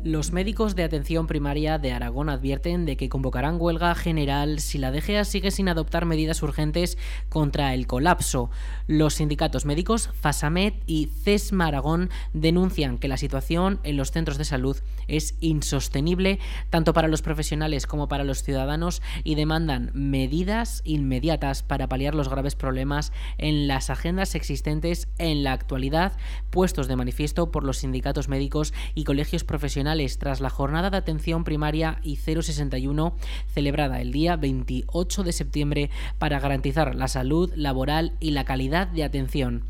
Los 0.05 0.31
médicos 0.31 0.75
de 0.75 0.83
atención 0.83 1.25
primaria 1.25 1.79
de 1.79 1.91
Aragón 1.91 2.29
advierten 2.29 2.85
de 2.85 2.95
que 2.95 3.09
convocarán 3.09 3.57
huelga 3.59 3.95
general 3.95 4.59
si 4.59 4.77
la 4.77 4.91
DGA 4.91 5.23
sigue 5.25 5.49
sin 5.49 5.67
adoptar 5.67 6.05
medidas 6.05 6.43
urgentes 6.43 6.99
contra 7.27 7.73
el 7.73 7.87
colapso. 7.87 8.51
Los 8.85 9.15
sindicatos 9.15 9.65
médicos 9.65 10.11
FASAMED 10.21 10.73
y 10.85 11.07
CESMA 11.07 11.65
Aragón 11.65 12.11
denuncian 12.33 12.99
que 12.99 13.07
la 13.07 13.17
situación 13.17 13.79
en 13.81 13.97
los 13.97 14.11
centros 14.11 14.37
de 14.37 14.45
salud 14.45 14.77
es 15.07 15.37
insostenible 15.39 16.37
tanto 16.69 16.93
para 16.93 17.07
los 17.07 17.23
profesionales 17.23 17.87
como 17.87 18.07
para 18.07 18.23
los 18.23 18.43
ciudadanos 18.43 19.01
y 19.23 19.33
demandan 19.33 19.89
medidas 19.95 20.83
inmediatas 20.85 21.63
para 21.63 21.89
paliar 21.89 22.13
los 22.13 22.29
graves 22.29 22.53
problemas 22.53 23.11
en 23.39 23.67
las 23.67 23.89
agendas 23.89 24.35
existentes 24.35 25.07
en 25.17 25.43
la 25.43 25.53
actualidad, 25.53 26.15
puestos 26.51 26.87
de 26.87 26.95
manifiesto 26.95 27.49
por 27.49 27.63
los 27.63 27.77
sindicatos 27.77 28.29
médicos 28.29 28.71
y 28.93 29.03
colegios 29.03 29.43
profesionales 29.43 29.94
tras 30.19 30.41
la 30.41 30.49
jornada 30.49 30.89
de 30.89 30.97
atención 30.97 31.45
primaria 31.45 31.99
y 32.03 32.17
061 32.17 33.15
celebrada 33.47 34.01
el 34.01 34.11
día 34.11 34.35
28 34.35 35.23
de 35.23 35.31
septiembre 35.31 35.89
para 36.19 36.39
garantizar 36.41 36.95
la 36.95 37.07
salud 37.07 37.51
laboral 37.55 38.11
y 38.19 38.31
la 38.31 38.43
calidad 38.43 38.87
de 38.87 39.05
atención. 39.05 39.63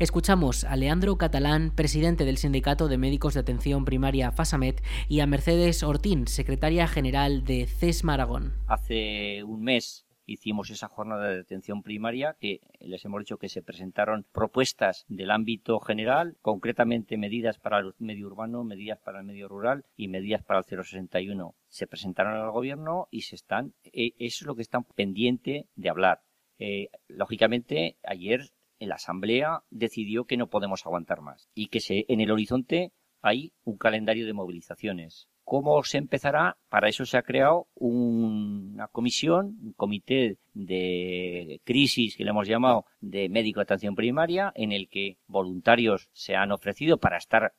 Escuchamos 0.00 0.64
a 0.64 0.74
Leandro 0.74 1.16
Catalán, 1.18 1.70
presidente 1.72 2.24
del 2.24 2.36
Sindicato 2.36 2.88
de 2.88 2.98
Médicos 2.98 3.34
de 3.34 3.40
Atención 3.40 3.84
Primaria 3.84 4.32
FASAMET, 4.32 4.82
y 5.08 5.20
a 5.20 5.26
Mercedes 5.26 5.84
Ortín, 5.84 6.26
secretaria 6.26 6.88
general 6.88 7.44
de 7.44 7.66
CES 7.66 8.02
Maragón. 8.02 8.54
Hace 8.66 9.44
un 9.44 9.62
mes 9.62 10.04
hicimos 10.32 10.70
esa 10.70 10.88
jornada 10.88 11.28
de 11.28 11.40
atención 11.40 11.82
primaria 11.82 12.36
que 12.38 12.60
les 12.78 13.04
hemos 13.04 13.20
dicho 13.20 13.38
que 13.38 13.48
se 13.48 13.62
presentaron 13.62 14.26
propuestas 14.32 15.04
del 15.08 15.30
ámbito 15.30 15.80
general, 15.80 16.36
concretamente 16.40 17.16
medidas 17.16 17.58
para 17.58 17.78
el 17.78 17.94
medio 17.98 18.28
urbano, 18.28 18.62
medidas 18.62 19.00
para 19.00 19.20
el 19.20 19.26
medio 19.26 19.48
rural 19.48 19.84
y 19.96 20.08
medidas 20.08 20.44
para 20.44 20.60
el 20.60 20.84
061. 20.84 21.56
Se 21.68 21.86
presentaron 21.86 22.34
al 22.34 22.50
gobierno 22.52 23.08
y 23.10 23.22
se 23.22 23.34
están, 23.34 23.74
eh, 23.84 24.12
eso 24.18 24.44
es 24.44 24.46
lo 24.46 24.54
que 24.54 24.62
están 24.62 24.84
pendiente 24.84 25.66
de 25.74 25.90
hablar. 25.90 26.22
Eh, 26.58 26.90
lógicamente, 27.08 27.96
ayer 28.04 28.50
la 28.78 28.94
Asamblea 28.94 29.64
decidió 29.70 30.26
que 30.26 30.36
no 30.36 30.48
podemos 30.48 30.86
aguantar 30.86 31.22
más 31.22 31.50
y 31.54 31.68
que 31.68 31.80
se, 31.80 32.04
en 32.08 32.20
el 32.20 32.30
horizonte 32.30 32.92
hay 33.20 33.52
un 33.64 33.76
calendario 33.76 34.26
de 34.26 34.32
movilizaciones. 34.32 35.28
¿Cómo 35.42 35.82
se 35.82 35.98
empezará? 35.98 36.56
Para 36.70 36.88
eso 36.88 37.04
se 37.04 37.18
ha 37.18 37.22
creado 37.22 37.66
una 37.74 38.86
comisión, 38.88 39.58
un 39.60 39.72
comité 39.72 40.38
de 40.54 41.60
crisis 41.64 42.16
que 42.16 42.24
le 42.24 42.30
hemos 42.30 42.46
llamado 42.46 42.86
de 43.00 43.28
médico 43.28 43.60
de 43.60 43.64
atención 43.64 43.94
primaria, 43.94 44.52
en 44.54 44.72
el 44.72 44.88
que 44.88 45.18
voluntarios 45.26 46.08
se 46.12 46.36
han 46.36 46.52
ofrecido 46.52 46.98
para 46.98 47.18
estar 47.18 47.54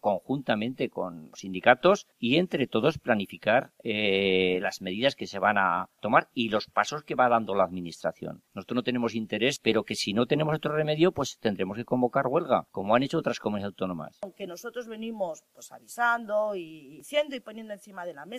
conjuntamente 0.00 0.90
con 0.90 1.30
sindicatos 1.34 2.06
y 2.18 2.36
entre 2.36 2.66
todos 2.66 2.98
planificar 2.98 3.72
eh, 3.82 4.58
las 4.60 4.82
medidas 4.82 5.14
que 5.14 5.26
se 5.26 5.38
van 5.38 5.56
a 5.56 5.88
tomar 6.00 6.28
y 6.34 6.48
los 6.48 6.66
pasos 6.66 7.04
que 7.04 7.14
va 7.14 7.28
dando 7.28 7.54
la 7.54 7.64
administración. 7.64 8.42
Nosotros 8.54 8.76
no 8.76 8.82
tenemos 8.82 9.14
interés, 9.14 9.60
pero 9.60 9.84
que 9.84 9.94
si 9.94 10.12
no 10.12 10.26
tenemos 10.26 10.56
otro 10.56 10.74
remedio, 10.74 11.12
pues 11.12 11.38
tendremos 11.38 11.76
que 11.76 11.84
convocar 11.84 12.26
huelga, 12.26 12.66
como 12.70 12.94
han 12.94 13.04
hecho 13.04 13.18
otras 13.18 13.38
comunidades 13.38 13.72
autónomas. 13.72 14.18
Aunque 14.22 14.46
nosotros 14.46 14.88
venimos 14.88 15.44
pues 15.52 15.70
avisando 15.72 16.54
y 16.54 16.88
diciendo 16.88 17.36
y 17.36 17.40
poniendo 17.40 17.72
encima 17.72 18.04
de 18.04 18.14
la 18.14 18.26
mesa, 18.26 18.35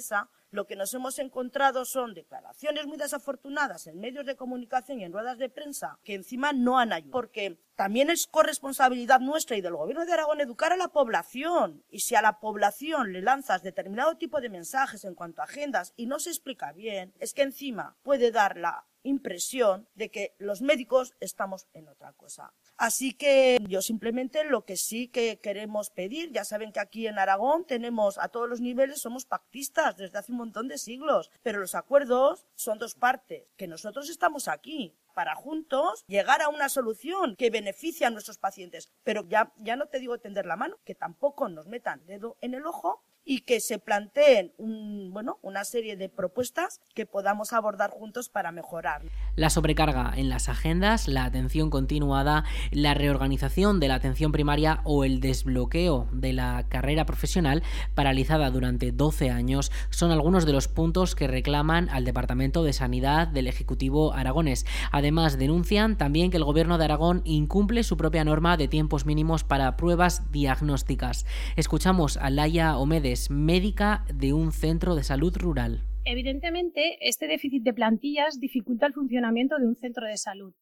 lo 0.50 0.66
que 0.66 0.76
nos 0.76 0.94
hemos 0.94 1.20
encontrado 1.20 1.84
son 1.86 2.14
declaraciones 2.14 2.88
muy 2.88 2.98
desafortunadas 2.98 3.88
en 3.88 4.00
medios 4.00 4.26
de 4.26 4.38
comunicación 4.38 5.00
y 5.00 5.04
en 5.04 5.12
ruedas 5.12 5.38
de 5.38 5.50
prensa 5.50 6.00
que 6.04 6.14
encima 6.14 6.54
no 6.54 6.80
han 6.80 6.94
ayudado. 6.94 7.12
Porque 7.12 7.60
también 7.76 8.10
es 8.10 8.28
corresponsabilidad 8.28 9.20
nuestra 9.20 9.58
y 9.58 9.62
del 9.62 9.76
Gobierno 9.76 10.06
de 10.06 10.14
Aragón 10.14 10.40
educar 10.40 10.72
a 10.72 10.78
la 10.78 10.88
población. 10.88 11.84
Y 11.90 12.00
si 12.00 12.16
a 12.16 12.22
la 12.22 12.40
población 12.40 13.12
le 13.12 13.22
lanzas 13.22 13.62
determinado 13.62 14.16
tipo 14.16 14.40
de 14.40 14.50
mensajes 14.50 15.04
en 15.04 15.16
cuanto 15.16 15.42
a 15.42 15.46
agendas 15.46 15.94
y 15.98 16.06
no 16.06 16.20
se 16.20 16.30
explica 16.30 16.72
bien, 16.72 17.14
es 17.20 17.34
que 17.34 17.42
encima 17.42 17.98
puede 18.04 18.32
dar 18.32 18.58
la 18.58 18.86
impresión 19.04 19.88
de 19.96 20.10
que 20.10 20.36
los 20.38 20.62
médicos 20.62 21.14
estamos 21.20 21.68
en 21.74 21.88
otra 21.88 22.14
cosa. 22.14 22.54
Así 22.78 23.14
que 23.14 23.58
yo 23.68 23.82
simplemente 23.82 24.44
lo 24.44 24.66
que 24.66 24.78
sí 24.78 25.08
que 25.08 25.40
queremos 25.40 25.90
pedir, 25.90 26.32
ya 26.32 26.44
saben 26.44 26.72
que 26.72 26.80
aquí 26.80 27.08
en 27.08 27.20
Aragón 27.20 27.66
tenemos 27.66 28.18
a 28.18 28.30
todos 28.30 28.50
los 28.50 28.62
niveles, 28.62 29.02
somos 29.02 29.26
pactistas 29.26 29.98
desde 29.98 30.18
hace 30.18 30.32
un 30.32 30.40
montón 30.40 30.68
de 30.68 30.78
siglos, 30.78 31.32
pero 31.44 31.60
los 31.60 31.76
acuerdos 31.76 32.46
son 32.56 32.78
dos 32.78 32.96
partes, 32.96 33.48
que 33.56 33.68
nosotros 33.68 34.10
estamos 34.10 34.48
aquí 34.48 34.96
para 35.18 35.34
juntos 35.34 36.04
llegar 36.06 36.44
a 36.44 36.50
una 36.50 36.70
solución 36.70 37.36
que 37.36 37.50
beneficie 37.50 38.06
a 38.06 38.12
nuestros 38.12 38.38
pacientes. 38.38 38.92
Pero 39.04 39.28
ya, 39.28 39.52
ya 39.58 39.76
no 39.76 39.88
te 39.88 40.00
digo 40.00 40.20
tender 40.20 40.46
la 40.46 40.56
mano, 40.56 40.78
que 40.86 40.94
tampoco 40.94 41.50
nos 41.50 41.66
metan 41.66 42.06
dedo 42.06 42.38
en 42.42 42.54
el 42.54 42.68
ojo 42.68 43.04
y 43.30 43.42
que 43.42 43.60
se 43.60 43.78
planteen 43.78 44.54
un, 44.58 45.12
bueno, 45.12 45.38
una 45.42 45.66
serie 45.66 45.98
de 45.98 46.08
propuestas 46.08 46.80
que 46.96 47.06
podamos 47.06 47.52
abordar 47.52 47.90
juntos 47.90 48.30
para 48.30 48.54
mejorar. 48.54 49.02
La 49.36 49.50
sobrecarga 49.50 50.14
en 50.16 50.30
las 50.30 50.48
agendas, 50.48 51.10
la 51.10 51.26
atención 51.26 51.70
continuada, 51.70 52.46
la 52.72 52.94
reorganización 52.94 53.82
de 53.82 53.90
la 53.90 53.96
atención 53.96 54.32
primaria 54.32 54.80
o 54.86 55.04
el 55.04 55.20
desbloqueo 55.20 56.08
de 56.14 56.32
la 56.32 56.68
carrera 56.70 57.06
profesional 57.06 57.64
paralizada 57.96 58.50
durante 58.50 58.94
12 58.94 59.30
años 59.30 59.74
son 59.90 60.12
algunos 60.12 60.46
de 60.46 60.54
los 60.54 60.70
puntos 60.70 61.14
que 61.14 61.28
reclaman 61.28 61.90
al 61.90 62.06
Departamento 62.06 62.64
de 62.64 62.72
Sanidad 62.72 63.28
del 63.28 63.48
Ejecutivo 63.48 64.14
aragonés. 64.14 64.66
Además, 64.94 65.38
denuncian 65.38 65.98
también 65.98 66.32
que 66.32 66.38
el 66.38 66.46
Gobierno 66.46 66.78
de 66.78 66.86
Aragón 66.86 67.24
incumple 67.26 67.84
su 67.84 67.98
propia 67.98 68.24
norma 68.24 68.56
de 68.56 68.70
tiempos 68.70 69.06
mínimos 69.06 69.44
para 69.44 69.76
pruebas 69.76 70.32
diagnósticas. 70.32 71.26
Escuchamos 71.58 72.16
a 72.16 72.30
Laia 72.30 72.78
Omedes 72.78 73.17
médica 73.30 74.06
de 74.14 74.34
un 74.34 74.52
centro 74.52 74.96
de 74.96 75.04
salud 75.04 75.36
rural. 75.38 75.82
Evidentemente, 76.06 76.98
este 77.02 77.28
déficit 77.28 77.64
de 77.64 77.74
plantillas 77.74 78.40
dificulta 78.40 78.86
el 78.86 78.94
funcionamiento 78.94 79.58
de 79.58 79.68
un 79.68 79.76
centro 79.76 80.06
de 80.08 80.18
salud 80.18 80.54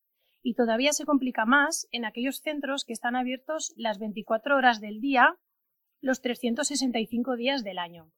y 0.42 0.54
todavía 0.54 0.94
se 0.94 1.06
complica 1.06 1.46
más 1.46 1.88
en 1.92 2.06
aquellos 2.06 2.40
centros 2.40 2.86
que 2.86 2.94
están 2.94 3.16
abiertos 3.16 3.74
las 3.78 3.98
24 3.98 4.56
horas 4.56 4.80
del 4.80 5.02
día, 5.02 5.36
los 6.02 6.22
365 6.22 7.36
días 7.36 7.64
del 7.64 7.80
año. 7.80 8.12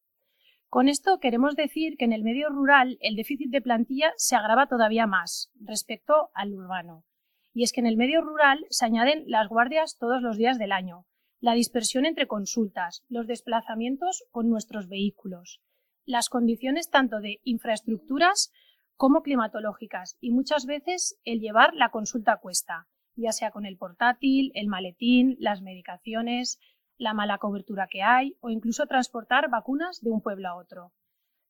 Con 0.68 0.90
esto 0.90 1.20
queremos 1.20 1.56
decir 1.56 1.96
que 1.98 2.04
en 2.04 2.12
el 2.12 2.24
medio 2.24 2.50
rural 2.50 2.98
el 3.00 3.16
déficit 3.16 3.50
de 3.50 3.62
plantilla 3.62 4.12
se 4.18 4.36
agrava 4.36 4.68
todavía 4.68 5.08
más 5.08 5.50
respecto 5.56 6.30
al 6.34 6.54
urbano. 6.54 7.06
Y 7.54 7.64
es 7.64 7.72
que 7.72 7.80
en 7.80 7.88
el 7.88 7.96
medio 7.96 8.20
rural 8.22 8.66
se 8.70 8.86
añaden 8.86 9.24
las 9.28 9.48
guardias 9.48 9.96
todos 9.98 10.22
los 10.22 10.38
días 10.38 10.58
del 10.58 10.74
año, 10.74 11.06
la 11.40 11.54
dispersión 11.54 12.06
entre 12.06 12.28
consultas, 12.28 13.04
los 13.10 13.28
desplazamientos 13.28 14.26
con 14.32 14.50
nuestros 14.50 14.88
vehículos, 14.88 15.62
las 16.06 16.30
condiciones 16.30 16.90
tanto 16.90 17.20
de 17.20 17.40
infraestructuras 17.44 18.52
como 18.96 19.22
climatológicas 19.22 20.18
y 20.20 20.32
muchas 20.32 20.66
veces 20.66 21.20
el 21.24 21.40
llevar 21.40 21.74
la 21.76 21.90
consulta 21.90 22.34
a 22.34 22.38
cuesta, 22.38 22.88
ya 23.16 23.32
sea 23.32 23.52
con 23.52 23.66
el 23.66 23.78
portátil, 23.78 24.52
el 24.56 24.68
maletín, 24.68 25.38
las 25.40 25.62
medicaciones, 25.62 26.60
la 26.98 27.14
mala 27.14 27.38
cobertura 27.38 27.88
que 27.88 28.02
hay 28.02 28.36
o 28.40 28.50
incluso 28.50 28.88
transportar 28.88 29.50
vacunas 29.50 30.02
de 30.02 30.10
un 30.10 30.22
pueblo 30.22 30.50
a 30.50 30.56
otro. 30.56 30.94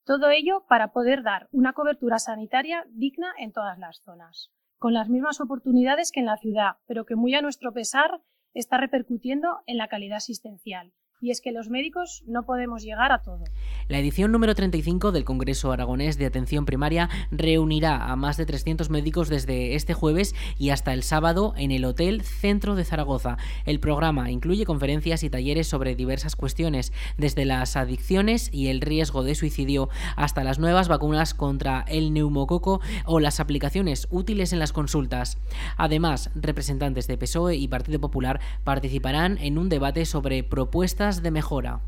Todo 0.03 0.29
ello 0.29 0.65
para 0.67 0.91
poder 0.91 1.23
dar 1.23 1.47
una 1.51 1.73
cobertura 1.73 2.19
sanitaria 2.19 2.85
digna 2.89 3.33
en 3.37 3.51
todas 3.51 3.77
las 3.77 4.01
zonas, 4.03 4.51
con 4.77 4.93
las 4.93 5.09
mismas 5.09 5.39
oportunidades 5.39 6.11
que 6.11 6.19
en 6.19 6.25
la 6.25 6.37
ciudad, 6.37 6.77
pero 6.85 7.05
que 7.05 7.15
muy 7.15 7.33
a 7.35 7.41
nuestro 7.41 7.73
pesar 7.73 8.21
está 8.59 8.77
repercutiendo 8.77 9.59
en 9.67 9.77
la 9.77 9.87
calidad 9.87 10.17
asistencial 10.17 10.93
y 11.19 11.31
es 11.31 11.41
que 11.41 11.51
los 11.51 11.69
médicos 11.69 12.23
no 12.27 12.43
podemos 12.43 12.83
llegar 12.83 13.11
a 13.11 13.21
todo. 13.21 13.43
La 13.87 13.99
edición 13.99 14.31
número 14.31 14.53
35 14.53 15.11
del 15.11 15.25
Congreso 15.25 15.71
Aragonés 15.71 16.17
de 16.17 16.25
Atención 16.25 16.65
Primaria 16.65 17.09
reunirá 17.31 18.11
a 18.11 18.15
más 18.15 18.37
de 18.37 18.45
300 18.45 18.89
médicos 18.89 19.29
desde 19.29 19.75
este 19.75 19.93
jueves 19.93 20.35
y 20.57 20.69
hasta 20.69 20.93
el 20.93 21.03
sábado 21.03 21.53
en 21.57 21.71
el 21.71 21.85
Hotel 21.85 22.21
Centro 22.21 22.75
de 22.75 22.85
Zaragoza. 22.85 23.37
El 23.65 23.79
programa 23.79 24.29
incluye 24.29 24.65
conferencias 24.65 25.23
y 25.23 25.29
talleres 25.29 25.67
sobre 25.67 25.95
diversas 25.95 26.35
cuestiones, 26.35 26.93
desde 27.17 27.45
las 27.45 27.75
adicciones 27.75 28.49
y 28.53 28.67
el 28.67 28.81
riesgo 28.81 29.23
de 29.23 29.35
suicidio 29.35 29.89
hasta 30.15 30.43
las 30.43 30.59
nuevas 30.59 30.87
vacunas 30.87 31.33
contra 31.33 31.83
el 31.87 32.13
neumococo 32.13 32.79
o 33.05 33.19
las 33.19 33.39
aplicaciones 33.39 34.07
útiles 34.11 34.53
en 34.53 34.59
las 34.59 34.73
consultas. 34.73 35.39
Además, 35.77 36.29
representantes 36.35 37.07
de 37.07 37.17
PSOE 37.17 37.55
y 37.55 37.67
Partido 37.67 37.99
Popular 37.99 38.39
participarán 38.63 39.37
en 39.39 39.57
un 39.57 39.69
debate 39.69 40.05
sobre 40.05 40.43
propuestas 40.43 41.06
de 41.15 41.31
mejora. 41.31 41.79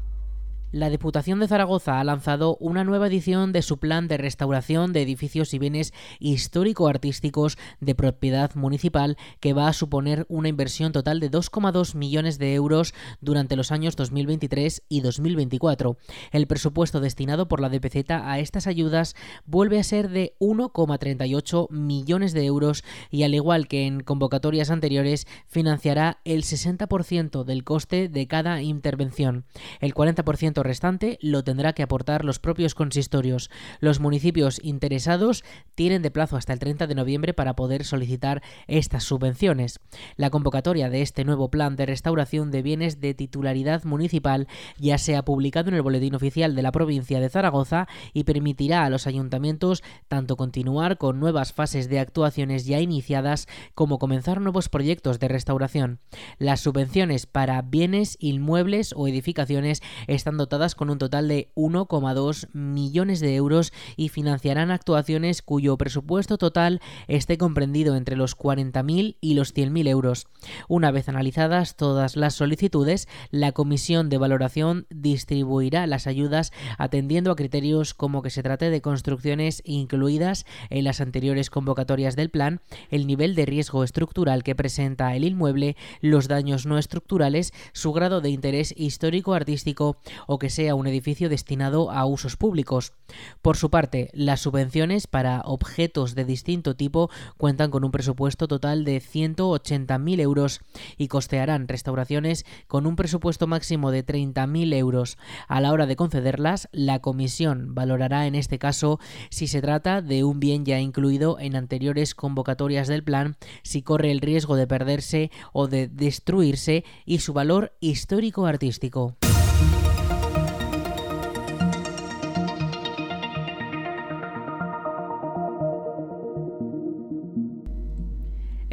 La 0.72 0.92
Diputación 0.92 1.40
de 1.40 1.48
Zaragoza 1.48 2.00
ha 2.00 2.04
lanzado 2.04 2.56
una 2.60 2.84
nueva 2.84 3.08
edición 3.08 3.52
de 3.54 3.64
su 3.64 3.80
plan 3.80 4.08
de 4.08 4.18
restauración 4.18 4.94
de 4.94 5.02
edificios 5.02 5.56
y 5.56 5.58
bienes 5.58 5.96
histórico-artísticos 6.20 7.58
de 7.80 7.96
propiedad 7.96 8.54
municipal 8.54 9.18
que 9.40 9.54
va 9.54 9.68
a 9.68 9.74
suponer 9.74 10.28
una 10.30 10.48
inversión 10.48 10.92
total 10.92 11.20
de 11.20 11.32
2,2 11.32 11.96
millones 11.96 12.38
de 12.38 12.54
euros 12.54 12.94
durante 13.20 13.56
los 13.56 13.72
años 13.72 13.96
2023 13.96 14.84
y 14.88 15.02
2024. 15.02 15.98
El 16.32 16.46
presupuesto 16.46 17.00
destinado 17.00 17.48
por 17.48 17.62
la 17.62 17.70
DPZ 17.70 18.12
a 18.12 18.38
estas 18.38 18.68
ayudas 18.68 19.16
vuelve 19.48 19.80
a 19.80 19.84
ser 19.84 20.10
de 20.10 20.36
1,38 20.40 21.72
millones 21.72 22.34
de 22.34 22.46
euros 22.46 22.84
y 23.10 23.24
al 23.24 23.34
igual 23.34 23.68
que 23.68 23.88
en 23.88 24.02
convocatorias 24.02 24.70
anteriores 24.70 25.26
financiará 25.48 26.20
el 26.26 26.44
60% 26.44 27.44
del 27.44 27.64
coste 27.64 28.08
de 28.08 28.28
cada 28.28 28.62
intervención. 28.62 29.46
El 29.80 29.96
40% 29.96 30.59
restante 30.64 31.18
lo 31.22 31.44
tendrá 31.44 31.74
que 31.74 31.84
aportar 31.84 32.26
los 32.26 32.40
propios 32.40 32.76
consistorios. 32.76 33.50
Los 33.80 34.00
municipios 34.00 34.60
interesados 34.64 35.44
tienen 35.76 36.02
de 36.02 36.12
plazo 36.12 36.38
hasta 36.38 36.54
el 36.54 36.60
30 36.60 36.88
de 36.88 36.96
noviembre 36.96 37.34
para 37.34 37.56
poder 37.56 37.84
solicitar 37.84 38.42
estas 38.68 39.04
subvenciones. 39.04 39.80
La 40.16 40.30
convocatoria 40.30 40.90
de 40.90 41.02
este 41.02 41.26
nuevo 41.26 41.50
plan 41.50 41.76
de 41.76 41.86
restauración 41.86 42.52
de 42.52 42.62
bienes 42.62 43.00
de 43.00 43.14
titularidad 43.14 43.84
municipal 43.84 44.48
ya 44.78 44.98
se 44.98 45.16
ha 45.16 45.24
publicado 45.24 45.70
en 45.70 45.76
el 45.76 45.82
Boletín 45.82 46.16
Oficial 46.16 46.56
de 46.56 46.62
la 46.62 46.72
provincia 46.72 47.20
de 47.20 47.30
Zaragoza 47.30 47.88
y 48.14 48.24
permitirá 48.24 48.86
a 48.86 48.90
los 48.90 49.08
ayuntamientos 49.08 49.84
tanto 50.08 50.36
continuar 50.36 50.98
con 50.98 51.20
nuevas 51.20 51.54
fases 51.54 51.90
de 51.90 52.00
actuaciones 52.00 52.66
ya 52.66 52.80
iniciadas 52.80 53.48
como 53.76 54.00
comenzar 54.00 54.42
nuevos 54.42 54.70
proyectos 54.70 55.20
de 55.20 55.28
restauración. 55.28 56.00
Las 56.38 56.62
subvenciones 56.62 57.26
para 57.26 57.62
bienes 57.62 58.18
inmuebles 58.20 58.94
o 58.96 59.08
edificaciones 59.08 59.82
están 60.08 60.38
con 60.50 60.90
un 60.90 60.98
total 60.98 61.28
de 61.28 61.52
1,2 61.56 62.50
millones 62.54 63.20
de 63.20 63.36
euros 63.36 63.72
y 63.96 64.10
financiarán 64.10 64.72
actuaciones 64.72 65.44
cuyo 65.44 65.78
presupuesto 65.78 66.40
total 66.40 66.82
esté 67.08 67.38
comprendido 67.38 67.96
entre 67.96 68.16
los 68.16 68.36
40.000 68.36 69.18
y 69.22 69.34
los 69.36 69.54
100.000 69.54 69.88
euros. 69.88 70.28
Una 70.68 70.90
vez 70.90 71.08
analizadas 71.08 71.76
todas 71.76 72.16
las 72.16 72.34
solicitudes, 72.34 73.08
la 73.30 73.52
Comisión 73.52 74.10
de 74.10 74.18
Valoración 74.18 74.88
distribuirá 74.90 75.86
las 75.86 76.08
ayudas 76.08 76.52
atendiendo 76.80 77.32
a 77.32 77.36
criterios 77.36 77.94
como 77.94 78.24
que 78.24 78.32
se 78.32 78.42
trate 78.42 78.72
de 78.72 78.82
construcciones 78.82 79.62
incluidas 79.66 80.48
en 80.72 80.84
las 80.84 81.00
anteriores 81.00 81.52
convocatorias 81.52 82.16
del 82.16 82.32
plan, 82.32 82.60
el 82.90 83.06
nivel 83.06 83.36
de 83.36 83.46
riesgo 83.46 83.84
estructural 83.84 84.42
que 84.42 84.56
presenta 84.56 85.16
el 85.16 85.26
inmueble, 85.26 85.78
los 86.02 86.28
daños 86.28 86.66
no 86.66 86.80
estructurales, 86.80 87.54
su 87.72 87.94
grado 87.94 88.20
de 88.20 88.32
interés 88.32 88.74
histórico-artístico 88.76 89.98
o 90.28 90.39
que 90.40 90.50
sea 90.50 90.76
un 90.76 90.88
edificio 90.88 91.30
destinado 91.30 91.92
a 91.92 92.06
usos 92.06 92.36
públicos. 92.36 92.94
Por 93.42 93.58
su 93.58 93.70
parte, 93.70 94.10
las 94.14 94.42
subvenciones 94.42 95.08
para 95.08 95.42
objetos 95.42 96.16
de 96.16 96.26
distinto 96.26 96.76
tipo 96.76 97.10
cuentan 97.38 97.72
con 97.72 97.84
un 97.84 97.92
presupuesto 97.92 98.48
total 98.48 98.84
de 98.84 99.02
180.000 99.02 100.20
euros 100.20 100.62
y 100.98 101.08
costearán 101.08 101.68
restauraciones 101.68 102.46
con 102.68 102.88
un 102.88 102.96
presupuesto 102.96 103.48
máximo 103.48 103.92
de 103.92 104.06
30.000 104.06 104.74
euros. 104.74 105.18
A 105.48 105.62
la 105.62 105.72
hora 105.72 105.86
de 105.86 105.96
concederlas, 105.96 106.70
la 106.72 107.00
comisión 107.00 107.76
valorará 107.76 108.28
en 108.28 108.36
este 108.36 108.60
caso 108.60 109.00
si 109.30 109.48
se 109.48 109.62
trata 109.62 110.02
de 110.02 110.24
un 110.24 110.40
bien 110.40 110.66
ya 110.66 110.80
incluido 110.80 111.38
en 111.40 111.56
anteriores 111.56 112.16
convocatorias 112.16 112.88
del 112.88 113.04
plan, 113.04 113.36
si 113.64 113.82
corre 113.82 114.12
el 114.12 114.22
riesgo 114.22 114.56
de 114.56 114.68
perderse 114.68 115.32
o 115.54 115.68
de 115.68 115.88
destruirse 115.88 116.84
y 117.06 117.20
su 117.20 117.34
valor 117.34 117.74
histórico-artístico. 117.80 119.16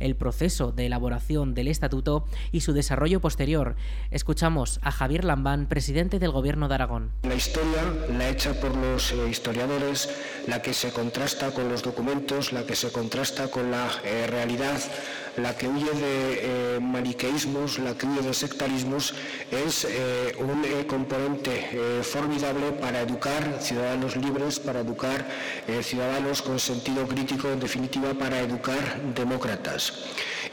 el 0.00 0.16
proceso 0.16 0.72
de 0.72 0.86
elaboración 0.86 1.54
del 1.54 1.68
estatuto 1.68 2.24
y 2.52 2.60
su 2.60 2.72
desarrollo 2.72 3.20
posterior. 3.20 3.76
Escuchamos 4.10 4.80
a 4.82 4.90
Javier 4.90 5.24
Lambán, 5.24 5.66
presidente 5.66 6.18
del 6.18 6.30
Gobierno 6.30 6.68
de 6.68 6.74
Aragón. 6.74 7.10
La 7.22 7.34
historia, 7.34 7.82
la 8.16 8.28
hecha 8.28 8.52
por 8.54 8.76
los 8.76 9.12
eh, 9.12 9.28
historiadores, 9.28 10.10
la 10.46 10.62
que 10.62 10.74
se 10.74 10.92
contrasta 10.92 11.50
con 11.52 11.68
los 11.68 11.82
documentos, 11.82 12.52
la 12.52 12.64
que 12.64 12.76
se 12.76 12.90
contrasta 12.90 13.48
con 13.48 13.70
la 13.70 13.88
eh, 14.04 14.26
realidad, 14.28 14.80
la 15.38 15.56
que 15.56 15.68
huye 15.68 15.90
de 15.92 16.76
eh, 16.76 16.80
maniqueísmos, 16.80 17.78
la 17.78 17.94
que 17.96 18.06
huye 18.06 18.22
de 18.22 18.34
sectarismos, 18.34 19.14
es 19.50 19.86
un 20.38 20.62
componente 20.86 22.02
formidable 22.02 22.72
para 22.72 23.00
educar 23.00 23.58
ciudadanos 23.60 24.16
libres, 24.16 24.58
para 24.60 24.80
educar 24.80 25.26
ciudadanos 25.82 26.42
con 26.42 26.58
sentido 26.58 27.06
crítico, 27.06 27.48
en 27.48 27.60
definitiva, 27.60 28.14
para 28.14 28.40
educar 28.40 29.00
demócratas. 29.14 29.92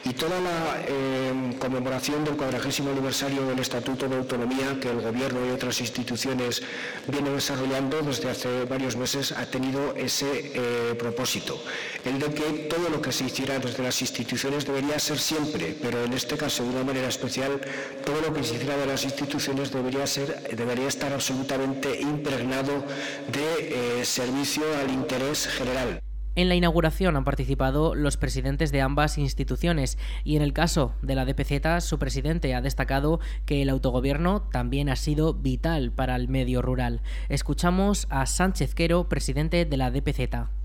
Y 0.08 0.14
toda 0.14 0.40
la 0.40 0.84
eh, 0.88 1.34
conmemoración 1.58 2.24
del 2.24 2.38
cuadragésimo 2.38 2.92
aniversario 2.92 3.44
del 3.48 3.58
Estatuto 3.58 4.08
de 4.08 4.18
Autonomía 4.18 4.80
que 4.80 4.92
el 4.92 5.02
Gobierno 5.02 5.40
y 5.48 5.50
otras 5.50 5.82
instituciones 5.82 6.62
vienen 7.08 7.34
desarrollando 7.34 8.04
desde 8.04 8.30
hace 8.30 8.66
varios 8.66 8.96
meses 8.98 9.32
ha 9.32 9.48
tenido 9.48 9.96
ese 9.96 10.52
eh, 10.54 10.94
propósito, 10.94 11.60
el 12.06 12.20
de 12.20 12.32
que 12.36 12.44
todo 12.70 12.88
lo 12.90 13.02
que 13.02 13.12
se 13.12 13.24
hiciera 13.24 13.58
desde 13.58 13.82
las 13.82 14.00
instituciones 14.00 14.68
debería 14.68 15.00
ser 15.00 15.18
siempre, 15.18 15.76
pero 15.82 16.04
en 16.04 16.14
este 16.14 16.38
caso 16.38 16.62
de 16.62 16.70
una 16.70 16.84
manera 16.84 17.08
especial, 17.08 17.60
todo 18.06 18.22
lo 18.22 18.32
que 18.32 18.44
se 18.44 18.56
hiciera 18.56 18.78
de 18.78 18.86
las 18.86 19.04
instituciones 19.06 19.72
debería, 19.72 20.06
ser, 20.06 20.56
debería 20.56 20.88
estar 20.88 21.14
absolutamente 21.14 22.00
impregnado 22.00 22.86
de 23.32 24.02
eh, 24.02 24.06
servicio 24.06 24.64
al 24.80 24.92
interés 24.92 25.48
general. 25.48 26.05
En 26.36 26.50
la 26.50 26.56
inauguración 26.56 27.16
han 27.16 27.24
participado 27.24 27.96
los 27.96 28.18
presidentes 28.18 28.72
de 28.74 28.82
ambas 28.82 29.18
instituciones 29.18 29.98
y 30.26 30.36
en 30.36 30.42
el 30.42 30.52
caso 30.52 30.94
de 31.02 31.16
la 31.16 31.26
DPZ 31.26 31.82
su 31.84 31.98
presidente 31.98 32.54
ha 32.54 32.62
destacado 32.62 33.22
que 33.46 33.62
el 33.62 33.70
autogobierno 33.70 34.42
también 34.52 34.90
ha 34.90 34.98
sido 34.98 35.34
vital 35.34 35.94
para 35.94 36.18
el 36.18 36.28
medio 36.28 36.62
rural. 36.62 37.02
Escuchamos 37.30 38.08
a 38.10 38.26
Sánchez 38.26 38.76
Quero, 38.76 39.08
presidente 39.08 39.64
de 39.64 39.78
la 39.78 39.92
DPZ. 39.92 40.65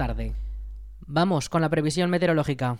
Vamos 1.07 1.49
con 1.49 1.61
la 1.61 1.69
previsión 1.69 2.09
meteorológica. 2.09 2.77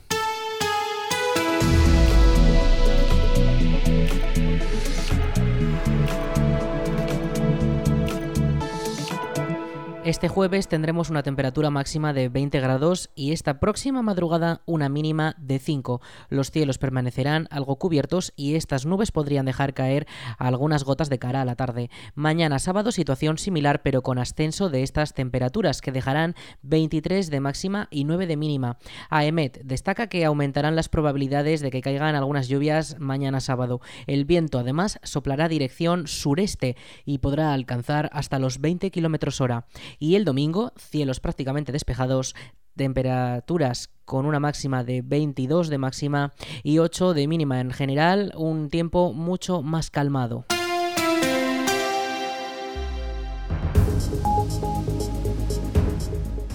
Este 10.04 10.30
jueves 10.30 10.68
tendremos 10.68 11.12
una 11.12 11.22
temperatura 11.22 11.70
máxima 11.70 12.12
de 12.12 12.28
20 12.28 12.60
grados 12.60 13.12
y 13.14 13.34
esta 13.34 13.60
próxima 13.60 14.02
madrugada 14.02 14.64
una 14.66 14.90
mínima 14.90 15.36
de 15.38 15.60
5. 15.60 16.02
Los 16.30 16.50
cielos 16.50 16.80
permanecerán 16.80 17.48
algo 17.52 17.76
cubiertos 17.76 18.34
y 18.36 18.56
estas 18.56 18.88
nubes 18.88 19.12
podrían 19.12 19.46
dejar 19.46 19.76
caer 19.76 20.08
algunas 20.40 20.86
gotas 20.86 21.12
de 21.12 21.20
cara 21.20 21.42
a 21.42 21.46
la 21.46 21.56
tarde. 21.56 21.92
Mañana 22.16 22.58
sábado 22.58 22.92
situación 22.92 23.38
similar 23.38 23.84
pero 23.84 24.02
con 24.02 24.18
ascenso 24.18 24.72
de 24.72 24.82
estas 24.82 25.14
temperaturas 25.14 25.82
que 25.82 25.92
dejarán 25.92 26.34
23 26.64 27.30
de 27.30 27.40
máxima 27.40 27.88
y 27.92 28.04
9 28.04 28.26
de 28.26 28.38
mínima. 28.38 28.80
AEMET 29.12 29.62
destaca 29.64 30.08
que 30.08 30.26
aumentarán 30.26 30.76
las 30.76 30.90
probabilidades 30.90 31.62
de 31.62 31.70
que 31.70 31.82
caigan 31.82 32.16
algunas 32.16 32.48
lluvias 32.48 33.00
mañana 33.00 33.40
sábado. 33.40 33.82
El 34.08 34.26
viento 34.26 34.58
además 34.58 35.00
soplará 35.04 35.48
dirección 35.48 36.08
sureste 36.08 36.76
y 37.06 37.20
podrá 37.20 37.54
alcanzar 37.54 38.10
hasta 38.14 38.40
los 38.40 38.62
20 38.62 38.90
km 38.90 39.40
hora. 39.42 39.68
Y 40.00 40.16
el 40.16 40.26
domingo, 40.26 40.74
cielos 40.78 41.20
prácticamente 41.20 41.72
despejados, 41.72 42.36
temperaturas 42.76 43.90
con 44.06 44.26
una 44.26 44.40
máxima 44.40 44.84
de 44.84 45.02
22 45.02 45.70
de 45.70 45.78
máxima 45.78 46.34
y 46.64 46.80
8 46.80 47.14
de 47.14 47.28
mínima. 47.28 47.60
En 47.60 47.72
general, 47.72 48.34
un 48.36 48.70
tiempo 48.70 49.14
mucho 49.14 49.62
más 49.62 49.90
calmado. 49.90 50.46